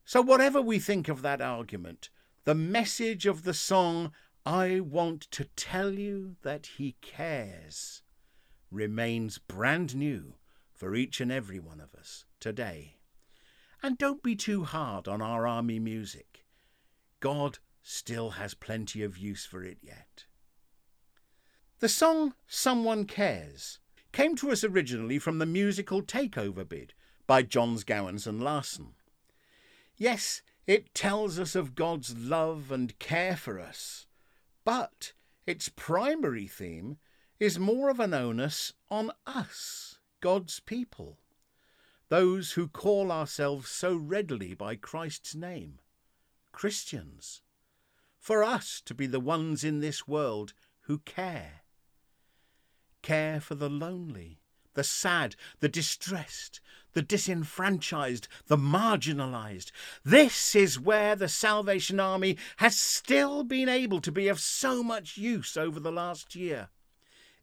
So, 0.05 0.21
whatever 0.21 0.61
we 0.61 0.79
think 0.79 1.09
of 1.09 1.21
that 1.23 1.41
argument, 1.41 2.09
the 2.47 2.55
message 2.55 3.25
of 3.25 3.43
the 3.43 3.53
song, 3.53 4.09
I 4.45 4.79
Want 4.79 5.19
to 5.31 5.43
Tell 5.57 5.91
You 5.91 6.37
That 6.43 6.65
He 6.77 6.95
Cares, 7.01 8.03
remains 8.71 9.37
brand 9.37 9.97
new 9.97 10.35
for 10.73 10.95
each 10.95 11.19
and 11.19 11.29
every 11.29 11.59
one 11.59 11.81
of 11.81 11.93
us 11.93 12.23
today. 12.39 12.99
And 13.83 13.97
don't 13.97 14.23
be 14.23 14.33
too 14.33 14.63
hard 14.63 15.09
on 15.09 15.21
our 15.21 15.45
army 15.45 15.77
music. 15.77 16.45
God 17.19 17.59
still 17.83 18.29
has 18.29 18.53
plenty 18.53 19.03
of 19.03 19.17
use 19.17 19.45
for 19.45 19.61
it 19.61 19.79
yet. 19.81 20.23
The 21.79 21.89
song 21.89 22.33
Someone 22.47 23.03
Cares 23.03 23.79
came 24.13 24.37
to 24.37 24.51
us 24.51 24.63
originally 24.63 25.19
from 25.19 25.39
the 25.39 25.45
musical 25.45 26.01
Takeover 26.01 26.65
bid 26.65 26.93
by 27.27 27.41
Johns 27.41 27.83
Gowans 27.83 28.25
and 28.25 28.41
Larsson. 28.41 28.93
Yes, 29.97 30.41
it 30.67 30.93
tells 30.93 31.39
us 31.39 31.55
of 31.55 31.75
God's 31.75 32.15
love 32.17 32.71
and 32.71 32.99
care 32.99 33.37
for 33.37 33.57
us, 33.57 34.05
but 34.65 35.13
its 35.45 35.69
primary 35.69 36.45
theme 36.45 36.97
is 37.39 37.57
more 37.57 37.89
of 37.89 38.01
an 38.01 38.13
onus 38.13 38.73
on 38.91 39.11
us, 39.25 39.99
God's 40.19 40.59
people, 40.59 41.19
those 42.09 42.51
who 42.51 42.67
call 42.67 43.11
ourselves 43.13 43.69
so 43.69 43.95
readily 43.95 44.53
by 44.53 44.75
Christ's 44.75 45.33
name, 45.33 45.79
Christians, 46.51 47.41
for 48.19 48.43
us 48.43 48.81
to 48.85 48.93
be 48.93 49.07
the 49.07 49.21
ones 49.21 49.63
in 49.63 49.79
this 49.79 50.05
world 50.05 50.53
who 50.81 50.99
care. 50.99 51.61
Care 53.01 53.39
for 53.39 53.55
the 53.55 53.69
lonely, 53.69 54.41
the 54.77 54.83
sad, 54.83 55.35
the 55.59 55.67
distressed, 55.67 56.61
the 56.93 57.01
disenfranchised, 57.01 58.27
the 58.45 58.55
marginalised. 58.55 59.71
This 60.05 60.55
is 60.55 60.79
where 60.79 61.15
the 61.15 61.27
Salvation 61.27 61.99
Army 61.99 62.37
has 62.57 62.77
still 62.77 63.43
been 63.43 63.67
able 63.67 63.99
to 64.01 64.11
be 64.11 64.27
of 64.27 64.39
so 64.39 64.83
much 64.83 65.17
use 65.17 65.57
over 65.57 65.79
the 65.79 65.91
last 65.91 66.35
year. 66.35 66.69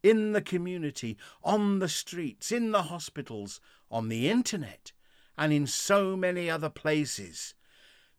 In 0.00 0.30
the 0.30 0.40
community, 0.40 1.18
on 1.42 1.80
the 1.80 1.88
streets, 1.88 2.52
in 2.52 2.70
the 2.70 2.84
hospitals, 2.84 3.60
on 3.90 4.08
the 4.08 4.30
internet, 4.30 4.92
and 5.36 5.52
in 5.52 5.66
so 5.66 6.16
many 6.16 6.48
other 6.48 6.70
places. 6.70 7.54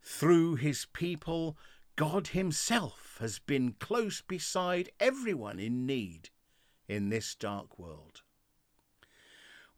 Through 0.02 0.56
his 0.56 0.86
people, 0.92 1.56
God 1.96 2.28
Himself 2.28 3.16
has 3.20 3.38
been 3.38 3.76
close 3.80 4.20
beside 4.20 4.90
everyone 5.00 5.58
in 5.58 5.86
need 5.86 6.28
in 6.86 7.08
this 7.08 7.34
dark 7.34 7.78
world. 7.78 8.20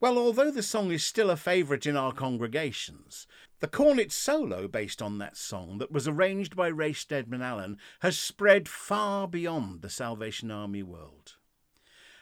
Well, 0.01 0.17
although 0.17 0.53
the 0.53 0.63
song 0.63 0.93
is 0.93 1.03
still 1.03 1.29
a 1.29 1.37
favourite 1.37 1.85
in 1.85 1.97
our 1.97 2.13
congregations, 2.13 3.27
the 3.59 3.67
cornet 3.67 4.13
solo 4.13 4.69
based 4.69 5.03
on 5.03 5.19
that 5.19 5.37
song 5.37 5.79
that 5.79 5.91
was 5.91 6.07
arranged 6.07 6.55
by 6.55 6.69
Ray 6.69 6.93
Steadman 6.93 7.43
Allen 7.43 7.79
has 8.01 8.17
spread 8.17 8.69
far 8.69 9.27
beyond 9.27 9.83
the 9.83 9.91
Salvation 9.91 10.53
Army 10.53 10.85
world. 10.85 11.35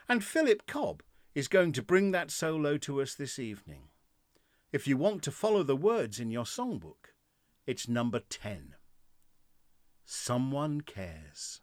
And 0.09 0.25
Philip 0.25 0.67
Cobb 0.67 1.03
is 1.35 1.49
going 1.49 1.73
to 1.73 1.83
bring 1.83 2.13
that 2.13 2.31
solo 2.31 2.79
to 2.79 3.03
us 3.03 3.15
this 3.15 3.39
evening. 3.39 3.89
If 4.73 4.89
you 4.89 4.97
want 4.97 5.23
to 5.25 5.31
follow 5.31 5.63
the 5.63 5.77
words 5.77 6.19
in 6.19 6.31
your 6.31 6.45
songbook, 6.45 7.13
it's 7.67 7.89
number 7.89 8.21
10. 8.21 8.75
Someone 10.07 10.81
cares. 10.81 11.61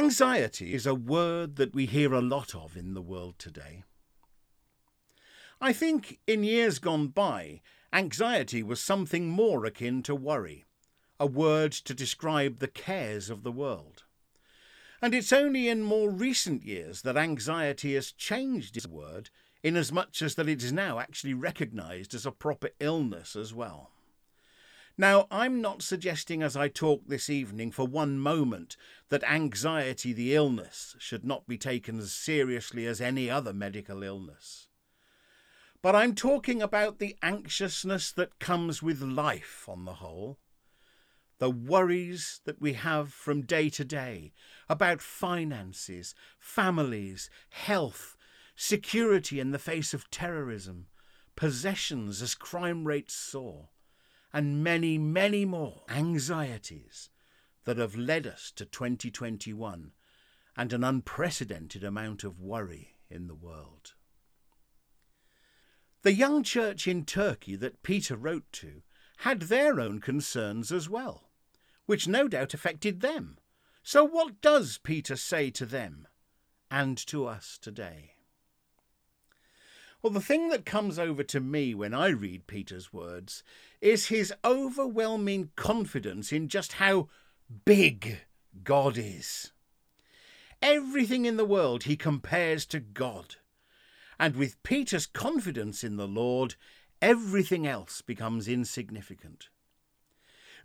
Anxiety 0.00 0.72
is 0.72 0.86
a 0.86 0.94
word 0.94 1.56
that 1.56 1.74
we 1.74 1.84
hear 1.84 2.14
a 2.14 2.22
lot 2.22 2.54
of 2.54 2.74
in 2.74 2.94
the 2.94 3.02
world 3.02 3.34
today. 3.38 3.84
I 5.60 5.74
think 5.74 6.20
in 6.26 6.42
years 6.42 6.78
gone 6.78 7.08
by, 7.08 7.60
anxiety 7.92 8.62
was 8.62 8.80
something 8.80 9.28
more 9.28 9.66
akin 9.66 10.02
to 10.04 10.14
worry, 10.14 10.64
a 11.20 11.26
word 11.26 11.72
to 11.72 11.92
describe 11.92 12.60
the 12.60 12.66
cares 12.66 13.28
of 13.28 13.42
the 13.42 13.52
world. 13.52 14.04
And 15.02 15.14
it's 15.14 15.34
only 15.34 15.68
in 15.68 15.82
more 15.82 16.08
recent 16.08 16.64
years 16.64 17.02
that 17.02 17.18
anxiety 17.18 17.94
has 17.94 18.10
changed 18.10 18.78
its 18.78 18.86
word, 18.86 19.28
inasmuch 19.62 20.22
as 20.22 20.34
that 20.36 20.48
it 20.48 20.62
is 20.62 20.72
now 20.72 20.98
actually 20.98 21.34
recognised 21.34 22.14
as 22.14 22.24
a 22.24 22.32
proper 22.32 22.70
illness 22.80 23.36
as 23.36 23.52
well. 23.52 23.90
Now, 25.00 25.28
I'm 25.30 25.62
not 25.62 25.80
suggesting 25.80 26.42
as 26.42 26.58
I 26.58 26.68
talk 26.68 27.04
this 27.06 27.30
evening 27.30 27.70
for 27.70 27.86
one 27.86 28.18
moment 28.18 28.76
that 29.08 29.24
anxiety, 29.24 30.12
the 30.12 30.34
illness, 30.34 30.94
should 30.98 31.24
not 31.24 31.48
be 31.48 31.56
taken 31.56 31.98
as 32.00 32.12
seriously 32.12 32.84
as 32.84 33.00
any 33.00 33.30
other 33.30 33.54
medical 33.54 34.02
illness. 34.02 34.68
But 35.80 35.96
I'm 35.96 36.14
talking 36.14 36.60
about 36.60 36.98
the 36.98 37.16
anxiousness 37.22 38.12
that 38.12 38.38
comes 38.38 38.82
with 38.82 39.00
life 39.00 39.64
on 39.66 39.86
the 39.86 39.94
whole. 39.94 40.38
The 41.38 41.48
worries 41.48 42.42
that 42.44 42.60
we 42.60 42.74
have 42.74 43.10
from 43.10 43.40
day 43.40 43.70
to 43.70 43.86
day 43.86 44.34
about 44.68 45.00
finances, 45.00 46.14
families, 46.38 47.30
health, 47.48 48.18
security 48.54 49.40
in 49.40 49.52
the 49.52 49.58
face 49.58 49.94
of 49.94 50.10
terrorism, 50.10 50.88
possessions 51.36 52.20
as 52.20 52.34
crime 52.34 52.86
rates 52.86 53.14
soar, 53.14 53.70
and 54.32 54.62
many, 54.62 54.98
many 54.98 55.44
more 55.44 55.82
anxieties 55.88 57.10
that 57.64 57.78
have 57.78 57.96
led 57.96 58.26
us 58.26 58.52
to 58.56 58.64
2021 58.64 59.92
and 60.56 60.72
an 60.72 60.84
unprecedented 60.84 61.84
amount 61.84 62.24
of 62.24 62.40
worry 62.40 62.96
in 63.08 63.26
the 63.26 63.34
world. 63.34 63.94
The 66.02 66.12
young 66.12 66.42
church 66.42 66.88
in 66.88 67.04
Turkey 67.04 67.56
that 67.56 67.82
Peter 67.82 68.16
wrote 68.16 68.50
to 68.52 68.82
had 69.18 69.42
their 69.42 69.78
own 69.78 70.00
concerns 70.00 70.72
as 70.72 70.88
well, 70.88 71.30
which 71.86 72.08
no 72.08 72.26
doubt 72.26 72.54
affected 72.54 73.00
them. 73.00 73.38
So, 73.82 74.04
what 74.04 74.40
does 74.40 74.78
Peter 74.78 75.16
say 75.16 75.50
to 75.50 75.66
them 75.66 76.08
and 76.70 76.96
to 77.06 77.26
us 77.26 77.58
today? 77.60 78.14
Well, 80.02 80.12
the 80.12 80.20
thing 80.20 80.48
that 80.48 80.64
comes 80.64 80.98
over 80.98 81.22
to 81.24 81.40
me 81.40 81.74
when 81.74 81.92
I 81.92 82.08
read 82.08 82.46
Peter's 82.46 82.92
words 82.92 83.42
is 83.82 84.06
his 84.06 84.32
overwhelming 84.44 85.50
confidence 85.56 86.32
in 86.32 86.48
just 86.48 86.74
how 86.74 87.08
big 87.66 88.20
God 88.64 88.96
is. 88.96 89.52
Everything 90.62 91.26
in 91.26 91.36
the 91.36 91.44
world 91.44 91.82
he 91.82 91.96
compares 91.96 92.64
to 92.66 92.80
God. 92.80 93.36
And 94.18 94.36
with 94.36 94.62
Peter's 94.62 95.06
confidence 95.06 95.84
in 95.84 95.96
the 95.96 96.08
Lord, 96.08 96.54
everything 97.02 97.66
else 97.66 98.00
becomes 98.00 98.48
insignificant. 98.48 99.48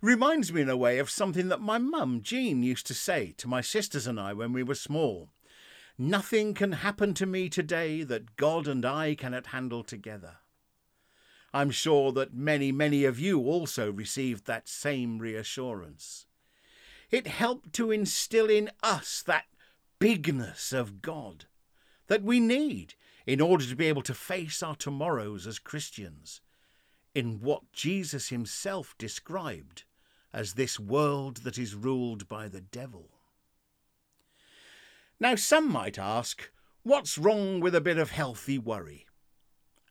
Reminds 0.00 0.52
me 0.52 0.62
in 0.62 0.68
a 0.70 0.76
way 0.76 0.98
of 0.98 1.10
something 1.10 1.48
that 1.48 1.60
my 1.60 1.78
mum, 1.78 2.20
Jean, 2.22 2.62
used 2.62 2.86
to 2.86 2.94
say 2.94 3.34
to 3.38 3.48
my 3.48 3.60
sisters 3.60 4.06
and 4.06 4.18
I 4.20 4.32
when 4.32 4.52
we 4.52 4.62
were 4.62 4.74
small. 4.74 5.30
Nothing 5.98 6.52
can 6.52 6.72
happen 6.72 7.14
to 7.14 7.24
me 7.26 7.48
today 7.48 8.02
that 8.02 8.36
God 8.36 8.68
and 8.68 8.84
I 8.84 9.14
cannot 9.14 9.46
handle 9.46 9.82
together. 9.82 10.38
I'm 11.54 11.70
sure 11.70 12.12
that 12.12 12.34
many, 12.34 12.70
many 12.70 13.04
of 13.04 13.18
you 13.18 13.40
also 13.40 13.90
received 13.90 14.46
that 14.46 14.68
same 14.68 15.18
reassurance. 15.18 16.26
It 17.10 17.26
helped 17.26 17.72
to 17.74 17.90
instill 17.90 18.50
in 18.50 18.70
us 18.82 19.22
that 19.22 19.46
bigness 19.98 20.72
of 20.72 21.00
God 21.00 21.46
that 22.08 22.22
we 22.22 22.40
need 22.40 22.94
in 23.26 23.40
order 23.40 23.64
to 23.64 23.76
be 23.76 23.86
able 23.86 24.02
to 24.02 24.14
face 24.14 24.62
our 24.62 24.76
tomorrows 24.76 25.46
as 25.46 25.58
Christians 25.58 26.42
in 27.14 27.40
what 27.40 27.72
Jesus 27.72 28.28
himself 28.28 28.94
described 28.98 29.84
as 30.32 30.52
this 30.52 30.78
world 30.78 31.38
that 31.38 31.56
is 31.56 31.74
ruled 31.74 32.28
by 32.28 32.48
the 32.48 32.60
devil. 32.60 33.15
Now, 35.18 35.34
some 35.34 35.70
might 35.70 35.98
ask, 35.98 36.50
what's 36.82 37.16
wrong 37.16 37.60
with 37.60 37.74
a 37.74 37.80
bit 37.80 37.96
of 37.96 38.10
healthy 38.10 38.58
worry? 38.58 39.06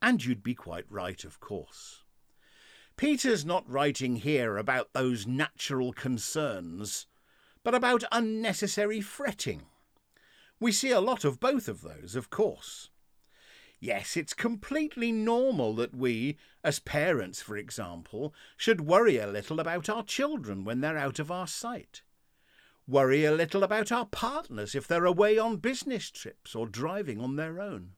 And 0.01 0.23
you'd 0.23 0.43
be 0.43 0.53
quite 0.53 0.86
right, 0.89 1.23
of 1.23 1.39
course. 1.39 2.03
Peter's 2.95 3.43
not 3.43 3.69
writing 3.69 4.17
here 4.17 4.55
about 4.55 4.93
those 4.93 5.26
natural 5.26 5.93
concerns, 5.93 7.07
but 7.63 7.73
about 7.73 8.03
unnecessary 8.11 9.01
fretting. 9.01 9.63
We 10.59 10.71
see 10.71 10.91
a 10.91 11.01
lot 11.01 11.26
of 11.26 11.39
both 11.39 11.67
of 11.67 11.82
those, 11.82 12.15
of 12.15 12.30
course. 12.30 12.89
Yes, 13.80 14.15
it's 14.15 14.34
completely 14.34 15.11
normal 15.11 15.73
that 15.76 15.95
we, 15.95 16.38
as 16.63 16.80
parents 16.80 17.41
for 17.41 17.57
example, 17.57 18.34
should 18.55 18.82
worry 18.82 19.17
a 19.17 19.28
little 19.28 19.59
about 19.59 19.89
our 19.89 20.03
children 20.03 20.63
when 20.63 20.82
they're 20.82 20.97
out 20.97 21.19
of 21.19 21.32
our 21.32 21.47
sight. 21.47 22.03
Worry 22.88 23.26
a 23.26 23.32
little 23.32 23.64
about 23.64 23.92
our 23.92 24.06
partners 24.06 24.76
if 24.76 24.88
they're 24.88 25.06
away 25.06 25.40
on 25.40 25.58
business 25.58 26.12
trips 26.12 26.54
or 26.54 26.68
driving 26.68 27.20
on 27.20 27.36
their 27.36 27.60
own. 27.60 27.94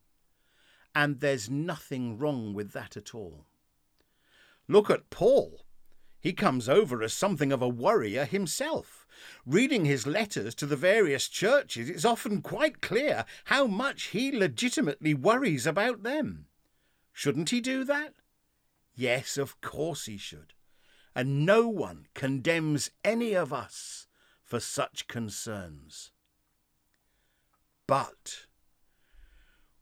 And 0.96 1.20
there's 1.20 1.50
nothing 1.50 2.18
wrong 2.18 2.54
with 2.54 2.72
that 2.72 2.96
at 2.96 3.14
all. 3.14 3.46
Look 4.70 4.90
at 4.90 5.10
Paul. 5.10 5.66
He 6.20 6.32
comes 6.34 6.70
over 6.70 7.04
as 7.04 7.14
something 7.14 7.52
of 7.52 7.62
a 7.62 7.70
worrier 7.70 8.26
himself. 8.26 9.06
Reading 9.46 9.86
his 9.86 10.08
letters 10.08 10.56
to 10.56 10.66
the 10.66 10.76
various 10.76 11.28
churches, 11.28 11.90
it's 11.90 12.06
often 12.06 12.42
quite 12.42 12.82
clear 12.82 13.26
how 13.46 13.68
much 13.68 14.06
he 14.06 14.32
legitimately 14.32 15.14
worries 15.14 15.68
about 15.68 16.04
them. 16.04 16.48
Shouldn't 17.12 17.50
he 17.50 17.62
do 17.62 17.84
that? 17.84 18.14
Yes, 18.96 19.38
of 19.38 19.60
course 19.62 20.06
he 20.06 20.18
should. 20.18 20.54
And 21.14 21.46
no 21.46 21.68
one 21.68 22.08
condemns 22.14 22.90
any 23.04 23.34
of 23.34 23.52
us 23.52 24.07
for 24.48 24.62
such 24.62 25.08
concerns. 25.10 26.12
But 27.86 28.48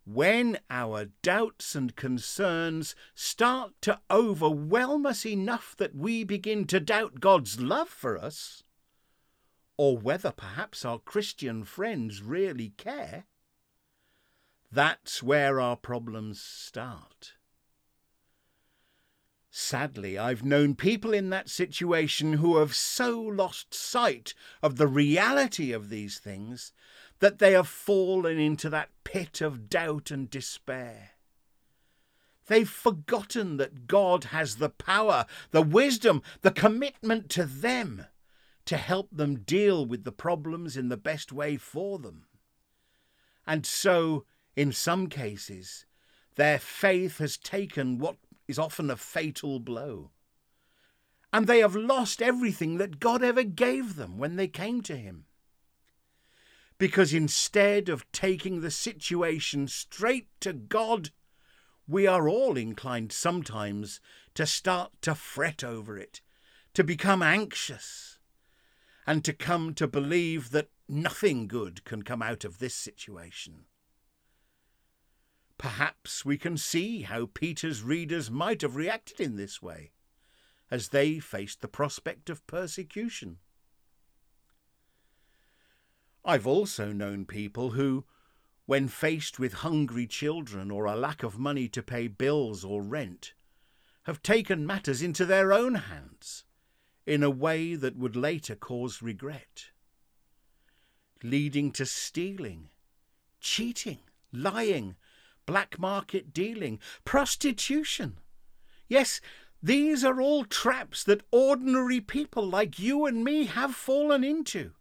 when 0.05 0.57
our 0.70 1.05
doubts 1.22 1.76
and 1.76 1.95
concerns 1.95 2.95
start 3.13 3.74
to 3.82 3.99
overwhelm 4.09 5.05
us 5.05 5.26
enough 5.26 5.76
that 5.78 5.95
we 5.95 6.24
begin 6.24 6.66
to 6.68 6.80
doubt 6.80 7.20
God's 7.20 7.61
love 7.61 7.89
for 7.89 8.18
us, 8.18 8.63
or 9.78 9.97
whether 9.97 10.32
perhaps 10.32 10.84
our 10.84 10.97
Christian 10.97 11.63
friends 11.63 12.24
really 12.24 12.70
care, 12.76 13.26
that's 14.72 15.22
where 15.22 15.61
our 15.61 15.76
problems 15.76 16.41
start. 16.41 17.34
Sadly, 19.58 20.18
I've 20.18 20.43
known 20.43 20.76
people 20.76 21.14
in 21.14 21.30
that 21.30 21.49
situation 21.49 22.34
who 22.34 22.58
have 22.58 22.76
so 22.76 23.22
lost 23.22 23.74
sight 23.74 24.34
of 24.62 24.76
the 24.76 24.86
reality 24.86 25.72
of 25.72 25.88
these 25.88 26.20
things 26.20 26.74
that 27.20 27.39
they 27.39 27.53
have 27.53 27.70
fallen 27.70 28.38
into 28.38 28.70
that 28.72 28.89
pit 29.06 29.39
of 29.39 29.70
doubt 29.70 30.12
and 30.12 30.30
despair. 30.30 31.12
They've 32.47 32.70
forgotten 32.70 33.56
that 33.56 33.88
God 33.88 34.26
has 34.26 34.58
the 34.58 34.72
power, 34.72 35.26
the 35.51 35.62
wisdom, 35.62 36.22
the 36.41 36.51
commitment 36.51 37.30
to 37.30 37.45
them 37.45 38.08
to 38.66 38.76
help 38.76 39.08
them 39.10 39.38
deal 39.38 39.86
with 39.86 40.03
the 40.03 40.12
problems 40.12 40.76
in 40.76 40.89
the 40.89 40.97
best 40.97 41.32
way 41.32 41.56
for 41.56 41.97
them. 41.97 42.26
And 43.47 43.66
so, 43.66 44.26
in 44.58 44.74
some 44.74 45.08
cases, 45.08 45.86
their 46.36 46.60
faith 46.60 47.20
has 47.20 47.38
taken 47.38 47.97
what 47.99 48.18
is 48.47 48.59
often 48.59 48.89
a 48.89 48.95
fatal 48.95 49.59
blow. 49.59 50.11
And 51.33 51.47
they 51.47 51.59
have 51.59 51.75
lost 51.75 52.21
everything 52.21 52.77
that 52.77 52.99
God 52.99 53.23
ever 53.23 53.43
gave 53.43 53.95
them 53.95 54.17
when 54.17 54.35
they 54.35 54.47
came 54.47 54.81
to 54.83 54.95
Him. 54.95 55.25
Because 56.77 57.13
instead 57.13 57.89
of 57.89 58.09
taking 58.11 58.61
the 58.61 58.71
situation 58.71 59.67
straight 59.67 60.27
to 60.41 60.53
God, 60.53 61.11
we 61.87 62.07
are 62.07 62.27
all 62.27 62.57
inclined 62.57 63.11
sometimes 63.11 63.99
to 64.33 64.45
start 64.45 64.91
to 65.01 65.15
fret 65.15 65.63
over 65.63 65.97
it, 65.97 66.21
to 66.73 66.83
become 66.83 67.21
anxious, 67.21 68.19
and 69.07 69.23
to 69.23 69.33
come 69.33 69.73
to 69.75 69.87
believe 69.87 70.51
that 70.51 70.69
nothing 70.87 71.47
good 71.47 71.83
can 71.85 72.01
come 72.01 72.21
out 72.21 72.43
of 72.43 72.59
this 72.59 72.75
situation. 72.75 73.65
Perhaps 75.58 76.26
we 76.26 76.38
can 76.38 76.58
see 76.58 77.03
how 77.03 77.28
Peter's 77.28 77.82
readers 77.82 78.30
might 78.30 78.62
have 78.62 78.76
reacted 78.76 79.20
in 79.20 79.36
this 79.36 79.62
way 79.62 79.91
as 80.70 80.89
they 80.89 81.20
faced 81.20 81.62
the 81.62 81.68
prospect 81.68 82.30
of 82.30 82.45
persecution. 82.47 83.38
I've 86.24 86.47
also 86.47 86.91
known 86.91 87.26
people 87.26 87.72
who, 87.72 88.06
when 88.66 88.88
faced 88.88 89.38
with 89.38 89.53
hungry 89.53 90.08
children 90.08 90.72
or 90.72 90.86
a 90.86 90.95
lack 90.95 91.22
of 91.22 91.38
money 91.38 91.68
to 91.70 91.84
pay 91.84 92.08
bills 92.08 92.66
or 92.66 92.82
rent, 92.82 93.34
have 94.03 94.24
taken 94.24 94.66
matters 94.66 95.01
into 95.01 95.26
their 95.26 95.53
own 95.53 95.76
hands 95.76 96.43
in 97.06 97.22
a 97.22 97.30
way 97.30 97.76
that 97.76 97.95
would 97.95 98.16
later 98.16 98.56
cause 98.56 99.01
regret. 99.01 99.70
leading 101.24 101.72
to 101.72 101.86
stealing, 101.86 102.70
cheating, 103.39 103.99
lying, 104.32 104.95
black 105.45 105.79
market 105.79 106.33
dealing, 106.33 106.79
prostitution. 107.03 108.19
Yes, 108.87 109.21
these 109.61 110.03
are 110.03 110.21
all 110.21 110.45
traps 110.45 111.03
that 111.05 111.23
ordinary 111.31 111.99
people 111.99 112.45
like 112.45 112.77
you 112.77 113.05
and 113.05 113.23
me 113.23 113.45
have 113.45 113.73
fallen 113.73 114.23
into. 114.23 114.71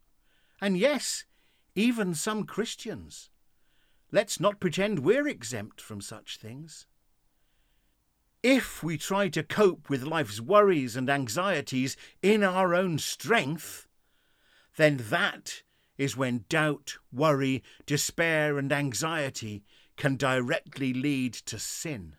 And 0.60 0.76
yes, 0.76 1.24
even 1.74 2.14
some 2.14 2.44
Christians. 2.44 3.30
Let's 4.12 4.38
not 4.38 4.60
pretend 4.60 5.00
we're 5.00 5.26
exempt 5.26 5.80
from 5.80 6.00
such 6.00 6.36
things. 6.36 6.86
If 8.42 8.82
we 8.82 8.98
try 8.98 9.28
to 9.30 9.42
cope 9.42 9.88
with 9.88 10.02
life's 10.02 10.40
worries 10.40 10.96
and 10.96 11.08
anxieties 11.08 11.96
in 12.22 12.44
our 12.44 12.74
own 12.74 12.98
strength, 12.98 13.88
then 14.76 14.98
that 15.08 15.62
is 15.96 16.16
when 16.16 16.44
doubt, 16.48 16.98
worry, 17.10 17.62
despair, 17.86 18.58
and 18.58 18.70
anxiety 18.70 19.64
can 19.96 20.16
directly 20.16 20.92
lead 20.92 21.32
to 21.34 21.58
sin. 21.58 22.16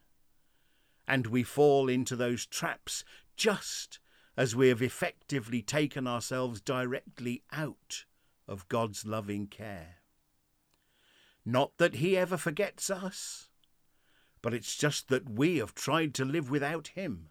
And 1.07 1.27
we 1.27 1.43
fall 1.43 1.89
into 1.89 2.15
those 2.15 2.45
traps 2.45 3.03
just 3.35 3.99
as 4.37 4.55
we 4.55 4.69
have 4.69 4.81
effectively 4.81 5.61
taken 5.61 6.07
ourselves 6.07 6.61
directly 6.61 7.43
out 7.51 8.05
of 8.47 8.67
God's 8.67 9.05
loving 9.05 9.47
care. 9.47 9.97
Not 11.45 11.77
that 11.77 11.95
He 11.95 12.17
ever 12.17 12.37
forgets 12.37 12.89
us, 12.89 13.49
but 14.41 14.53
it's 14.53 14.75
just 14.75 15.09
that 15.09 15.29
we 15.29 15.57
have 15.57 15.73
tried 15.73 16.13
to 16.15 16.25
live 16.25 16.49
without 16.49 16.89
Him 16.89 17.29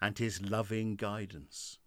and 0.00 0.18
His 0.18 0.42
loving 0.42 0.96
guidance. 0.96 1.78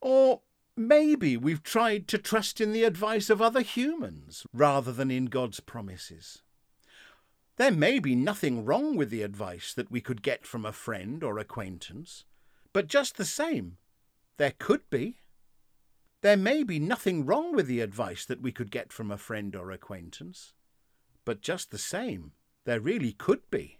Or 0.00 0.42
maybe 0.76 1.36
we've 1.36 1.62
tried 1.62 2.06
to 2.08 2.18
trust 2.18 2.60
in 2.60 2.72
the 2.72 2.84
advice 2.84 3.30
of 3.30 3.40
other 3.40 3.62
humans 3.62 4.46
rather 4.52 4.92
than 4.92 5.10
in 5.10 5.26
God's 5.26 5.60
promises. 5.60 6.42
There 7.56 7.70
may 7.70 7.98
be 7.98 8.14
nothing 8.14 8.64
wrong 8.64 8.96
with 8.96 9.08
the 9.08 9.22
advice 9.22 9.72
that 9.72 9.90
we 9.90 10.02
could 10.02 10.22
get 10.22 10.46
from 10.46 10.66
a 10.66 10.72
friend 10.72 11.24
or 11.24 11.38
acquaintance, 11.38 12.24
but 12.74 12.86
just 12.86 13.16
the 13.16 13.24
same, 13.24 13.78
there 14.36 14.52
could 14.58 14.90
be. 14.90 15.20
There 16.20 16.36
may 16.36 16.62
be 16.62 16.78
nothing 16.78 17.24
wrong 17.24 17.54
with 17.54 17.66
the 17.66 17.80
advice 17.80 18.26
that 18.26 18.42
we 18.42 18.52
could 18.52 18.70
get 18.70 18.92
from 18.92 19.10
a 19.10 19.16
friend 19.16 19.56
or 19.56 19.70
acquaintance, 19.70 20.52
but 21.24 21.40
just 21.40 21.70
the 21.70 21.78
same, 21.78 22.32
there 22.64 22.80
really 22.80 23.12
could 23.12 23.48
be. 23.50 23.78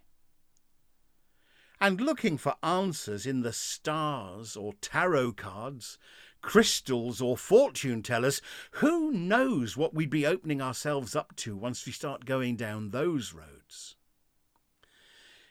And 1.79 2.01
looking 2.01 2.39
for 2.39 2.55
answers 2.63 3.27
in 3.27 3.43
the 3.43 3.53
stars 3.53 4.57
or 4.57 4.73
tarot 4.81 5.33
cards, 5.33 5.99
crystals 6.47 7.21
or 7.21 7.37
fortune 7.37 8.03
tellers, 8.03 8.41
who 8.71 9.11
knows 9.11 9.77
what 9.77 9.93
we'd 9.93 10.09
be 10.09 10.25
opening 10.25 10.63
ourselves 10.63 11.17
up 11.17 11.35
to 11.35 11.57
once 11.57 11.85
we 11.85 11.91
start 11.91 12.25
going 12.25 12.55
down 12.55 12.91
those 12.91 13.35
roads? 13.35 13.97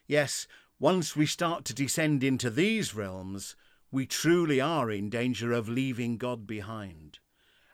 Yes, 0.07 0.47
once 0.79 1.13
we 1.13 1.25
start 1.25 1.65
to 1.65 1.73
descend 1.73 2.23
into 2.23 2.49
these 2.49 2.95
realms, 2.95 3.57
we 3.91 4.05
truly 4.05 4.61
are 4.61 4.89
in 4.89 5.09
danger 5.09 5.51
of 5.51 5.67
leaving 5.67 6.15
God 6.17 6.47
behind 6.47 7.19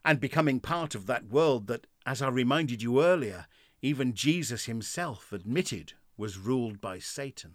and 0.04 0.20
becoming 0.20 0.60
part 0.60 0.96
of 0.96 1.06
that 1.06 1.28
world 1.28 1.68
that, 1.68 1.86
as 2.08 2.24
I 2.24 2.28
reminded 2.28 2.82
you 2.82 3.04
earlier, 3.04 3.46
even 3.84 4.16
Jesus 4.16 4.66
himself 4.66 5.32
admitted 5.32 5.94
was 6.18 6.40
ruled 6.40 6.82
by 6.82 6.98
Satan. 6.98 7.54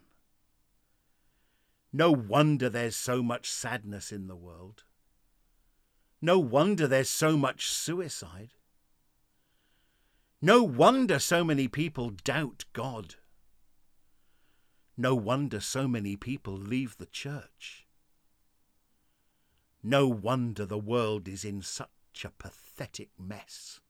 No 1.93 2.13
wonder 2.13 2.69
there's 2.69 2.95
so 2.95 3.21
much 3.21 3.51
sadness 3.51 4.13
in 4.13 4.29
the 4.29 4.37
world. 4.37 4.85
No 6.21 6.39
wonder 6.39 6.87
there's 6.87 7.11
so 7.11 7.37
much 7.37 7.69
suicide. 7.69 8.55
No 10.41 10.63
wonder 10.63 11.19
so 11.19 11.45
many 11.45 11.69
people 11.69 12.11
doubt 12.11 12.65
God. 12.73 13.17
No 14.97 15.15
wonder 15.15 15.61
so 15.61 15.87
many 15.87 16.17
people 16.17 16.55
leave 16.55 16.97
the 16.97 17.07
church. 17.07 17.87
No 19.83 20.09
wonder 20.09 20.65
the 20.65 20.79
world 20.79 21.29
is 21.29 21.45
in 21.45 21.63
such 21.63 21.89
a 22.25 22.31
pathetic 22.31 23.11
mess. 23.19 23.81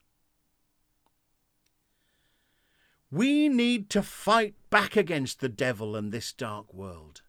We 3.10 3.48
need 3.48 3.88
to 3.90 4.02
fight 4.02 4.54
back 4.68 4.96
against 4.96 5.40
the 5.40 5.48
devil 5.48 5.94
and 5.94 6.12
this 6.12 6.32
dark 6.32 6.74
world. 6.74 7.22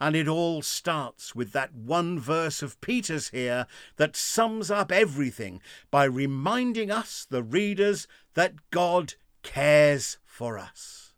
And 0.00 0.14
it 0.14 0.28
all 0.28 0.62
starts 0.62 1.34
with 1.34 1.52
that 1.52 1.74
one 1.74 2.20
verse 2.20 2.62
of 2.62 2.80
Peter's 2.80 3.30
here 3.30 3.66
that 3.96 4.16
sums 4.16 4.70
up 4.70 4.92
everything 4.92 5.60
by 5.90 6.04
reminding 6.04 6.90
us, 6.90 7.26
the 7.28 7.42
readers, 7.42 8.06
that 8.34 8.70
God 8.70 9.14
cares 9.42 10.18
for 10.24 10.56
us. 10.58 11.12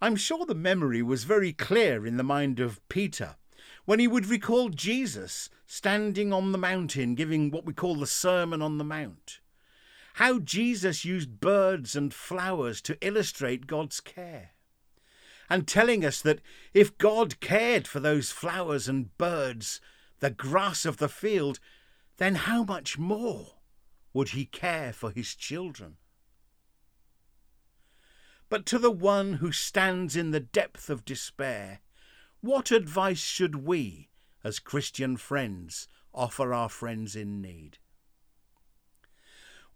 I'm 0.00 0.16
sure 0.16 0.46
the 0.46 0.54
memory 0.54 1.02
was 1.02 1.24
very 1.24 1.52
clear 1.52 2.06
in 2.06 2.16
the 2.16 2.22
mind 2.22 2.60
of 2.60 2.86
Peter 2.88 3.36
when 3.84 3.98
he 3.98 4.08
would 4.08 4.26
recall 4.26 4.70
Jesus 4.70 5.50
standing 5.66 6.32
on 6.32 6.52
the 6.52 6.58
mountain 6.58 7.14
giving 7.14 7.50
what 7.50 7.66
we 7.66 7.72
call 7.72 7.96
the 7.96 8.06
Sermon 8.06 8.62
on 8.62 8.78
the 8.78 8.84
Mount. 8.84 9.40
How 10.14 10.38
Jesus 10.38 11.04
used 11.04 11.40
birds 11.40 11.96
and 11.96 12.14
flowers 12.14 12.80
to 12.82 12.96
illustrate 13.00 13.66
God's 13.66 14.00
care. 14.00 14.53
And 15.50 15.68
telling 15.68 16.04
us 16.04 16.22
that 16.22 16.40
if 16.72 16.96
God 16.98 17.40
cared 17.40 17.86
for 17.86 18.00
those 18.00 18.30
flowers 18.30 18.88
and 18.88 19.16
birds, 19.18 19.80
the 20.20 20.30
grass 20.30 20.84
of 20.84 20.96
the 20.96 21.08
field, 21.08 21.60
then 22.16 22.34
how 22.34 22.64
much 22.64 22.98
more 22.98 23.56
would 24.12 24.30
he 24.30 24.46
care 24.46 24.92
for 24.92 25.10
his 25.10 25.34
children? 25.34 25.96
But 28.48 28.66
to 28.66 28.78
the 28.78 28.90
one 28.90 29.34
who 29.34 29.52
stands 29.52 30.16
in 30.16 30.30
the 30.30 30.40
depth 30.40 30.88
of 30.88 31.04
despair, 31.04 31.80
what 32.40 32.70
advice 32.70 33.18
should 33.18 33.66
we, 33.66 34.10
as 34.44 34.58
Christian 34.58 35.16
friends, 35.16 35.88
offer 36.12 36.54
our 36.54 36.68
friends 36.68 37.16
in 37.16 37.40
need? 37.40 37.78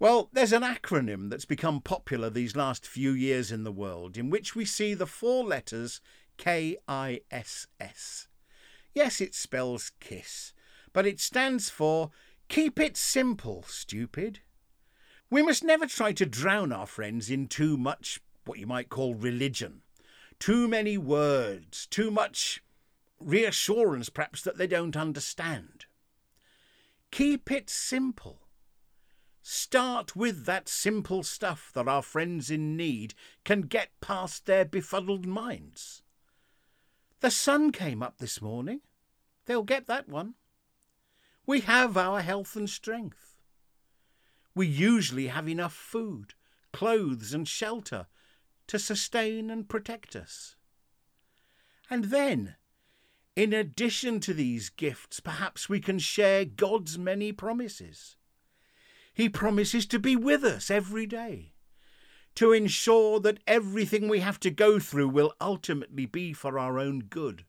Well, 0.01 0.28
there's 0.32 0.53
an 0.53 0.62
acronym 0.62 1.28
that's 1.28 1.44
become 1.44 1.80
popular 1.80 2.30
these 2.30 2.55
last 2.55 2.86
few 2.86 3.11
years 3.11 3.51
in 3.51 3.64
the 3.64 3.72
world 3.72 4.16
in 4.16 4.30
which 4.30 4.55
we 4.55 4.64
see 4.64 4.94
the 4.94 5.07
four 5.07 5.44
letters 5.44 6.01
KISS. 6.36 8.28
Yes, 8.94 9.20
it 9.20 9.34
spells 9.34 9.92
KISS, 10.01 10.53
but 10.92 11.07
it 11.07 11.20
stands 11.20 11.68
for 11.68 12.11
Keep 12.49 12.78
It 12.78 12.96
Simple, 12.96 13.64
Stupid. 13.66 14.40
We 15.30 15.42
must 15.42 15.64
never 15.64 15.86
try 15.86 16.12
to 16.12 16.26
drown 16.26 16.72
our 16.72 16.86
friends 16.86 17.28
in 17.28 17.49
too 17.49 17.76
much 17.76 18.20
what 18.44 18.59
you 18.59 18.66
might 18.66 18.88
call 18.88 19.14
religion 19.14 19.82
too 20.38 20.68
many 20.68 20.96
words, 20.96 21.86
too 21.86 22.11
much 22.11 22.62
reassurance 23.20 24.09
perhaps 24.09 24.42
that 24.42 24.57
they 24.57 24.66
don't 24.66 24.96
understand. 24.96 25.86
Keep 27.11 27.51
it 27.51 27.68
simple. 27.70 28.47
Start 29.51 30.14
with 30.14 30.44
that 30.44 30.68
simple 30.68 31.22
stuff 31.22 31.70
that 31.72 31.88
our 31.88 32.03
friends 32.03 32.51
in 32.51 32.76
need 32.76 33.14
can 33.44 33.62
get 33.62 33.99
past 34.03 34.44
their 34.44 34.66
befuddled 34.66 35.24
minds. 35.24 36.03
The 37.20 37.30
sun 37.30 37.72
came 37.72 38.03
up 38.03 38.18
this 38.18 38.42
morning. 38.42 38.82
They'll 39.46 39.62
get 39.62 39.86
that 39.86 40.07
one. 40.07 40.34
We 41.46 41.61
have 41.61 41.96
our 41.96 42.20
health 42.20 42.57
and 42.57 42.68
strength. 42.68 43.38
We 44.55 44.66
usually 44.66 45.28
have 45.28 45.49
enough 45.49 45.72
food, 45.72 46.34
clothes, 46.74 47.32
and 47.32 47.49
shelter 47.49 48.07
to 48.66 48.78
sustain 48.78 49.49
and 49.49 49.66
protect 49.66 50.14
us. 50.14 50.57
And 51.88 52.05
then, 52.05 52.57
in 53.34 53.55
addition 53.55 54.20
to 54.20 54.34
these 54.34 54.68
gifts, 54.68 55.20
perhaps 55.20 55.70
we 55.70 55.80
can 55.80 55.99
share 55.99 56.44
God's 56.44 56.99
many 56.99 57.32
promises. 57.32 58.18
He 59.19 59.29
promises 59.29 59.85
to 59.87 59.99
be 59.99 60.14
with 60.14 60.45
us 60.45 60.71
every 60.71 61.05
day, 61.05 61.55
to 62.37 62.53
ensure 62.53 63.19
that 63.19 63.43
everything 63.49 64.09
we 64.09 64.21
have 64.21 64.39
to 64.39 64.49
go 64.49 64.79
through 64.79 65.09
will 65.09 65.35
ultimately 65.41 66.07
be 66.07 66.33
for 66.33 66.57
our 66.57 66.79
own 66.79 67.01
good, 67.01 67.45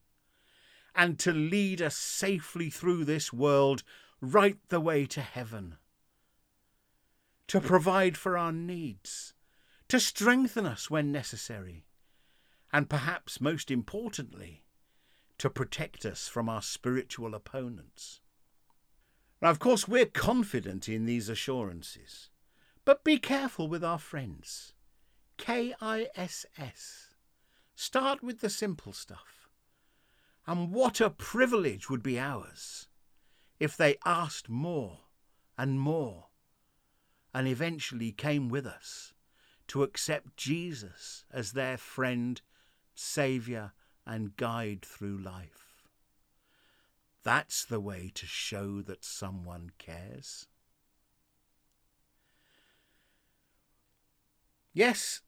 and 0.96 1.16
to 1.20 1.30
lead 1.30 1.80
us 1.80 1.96
safely 1.96 2.70
through 2.70 3.04
this 3.04 3.32
world 3.32 3.84
right 4.20 4.58
the 4.68 4.80
way 4.80 5.06
to 5.06 5.20
heaven, 5.20 5.76
to 7.46 7.60
provide 7.60 8.16
for 8.16 8.36
our 8.36 8.50
needs. 8.50 9.34
To 9.86 10.00
strengthen 10.00 10.66
us 10.66 10.90
when 10.90 11.12
necessary, 11.12 11.84
and 12.72 12.90
perhaps 12.90 13.40
most 13.40 13.70
importantly, 13.70 14.64
to 15.38 15.48
protect 15.48 16.04
us 16.04 16.26
from 16.26 16.48
our 16.48 16.62
spiritual 16.62 17.32
opponents. 17.32 18.18
Now, 19.40 19.50
of 19.50 19.58
course, 19.58 19.88
we're 19.88 20.06
confident 20.06 20.88
in 20.88 21.06
these 21.06 21.28
assurances, 21.28 22.30
but 22.84 23.04
be 23.04 23.18
careful 23.18 23.68
with 23.68 23.82
our 23.82 23.98
friends. 23.98 24.74
K 25.38 25.74
I 25.80 26.08
S 26.14 26.44
S. 26.58 27.14
Start 27.74 28.22
with 28.22 28.40
the 28.40 28.50
simple 28.50 28.92
stuff. 28.92 29.48
And 30.46 30.72
what 30.72 31.00
a 31.00 31.08
privilege 31.08 31.88
would 31.88 32.02
be 32.02 32.18
ours 32.18 32.88
if 33.58 33.76
they 33.76 33.96
asked 34.04 34.48
more 34.48 34.98
and 35.56 35.80
more 35.80 36.26
and 37.32 37.46
eventually 37.46 38.12
came 38.12 38.48
with 38.48 38.66
us 38.66 39.14
to 39.68 39.82
accept 39.82 40.36
Jesus 40.36 41.24
as 41.30 41.52
their 41.52 41.76
friend, 41.76 42.40
saviour, 42.94 43.72
and 44.04 44.36
guide 44.36 44.82
through 44.82 45.18
life. 45.18 45.69
That's 47.22 47.64
the 47.64 47.80
way 47.80 48.10
to 48.14 48.26
show 48.26 48.80
that 48.82 49.04
someone 49.04 49.70
cares. 49.78 50.46
Yes, 54.72 55.20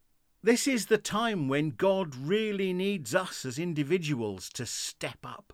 this 0.43 0.67
is 0.67 0.87
the 0.87 0.99
time 0.99 1.49
when 1.49 1.71
God 1.71 2.15
really 2.17 2.73
needs 2.73 3.15
us 3.15 3.45
as 3.45 3.59
individuals 3.59 4.49
to 4.51 4.65
step 4.67 5.19
up. 5.25 5.53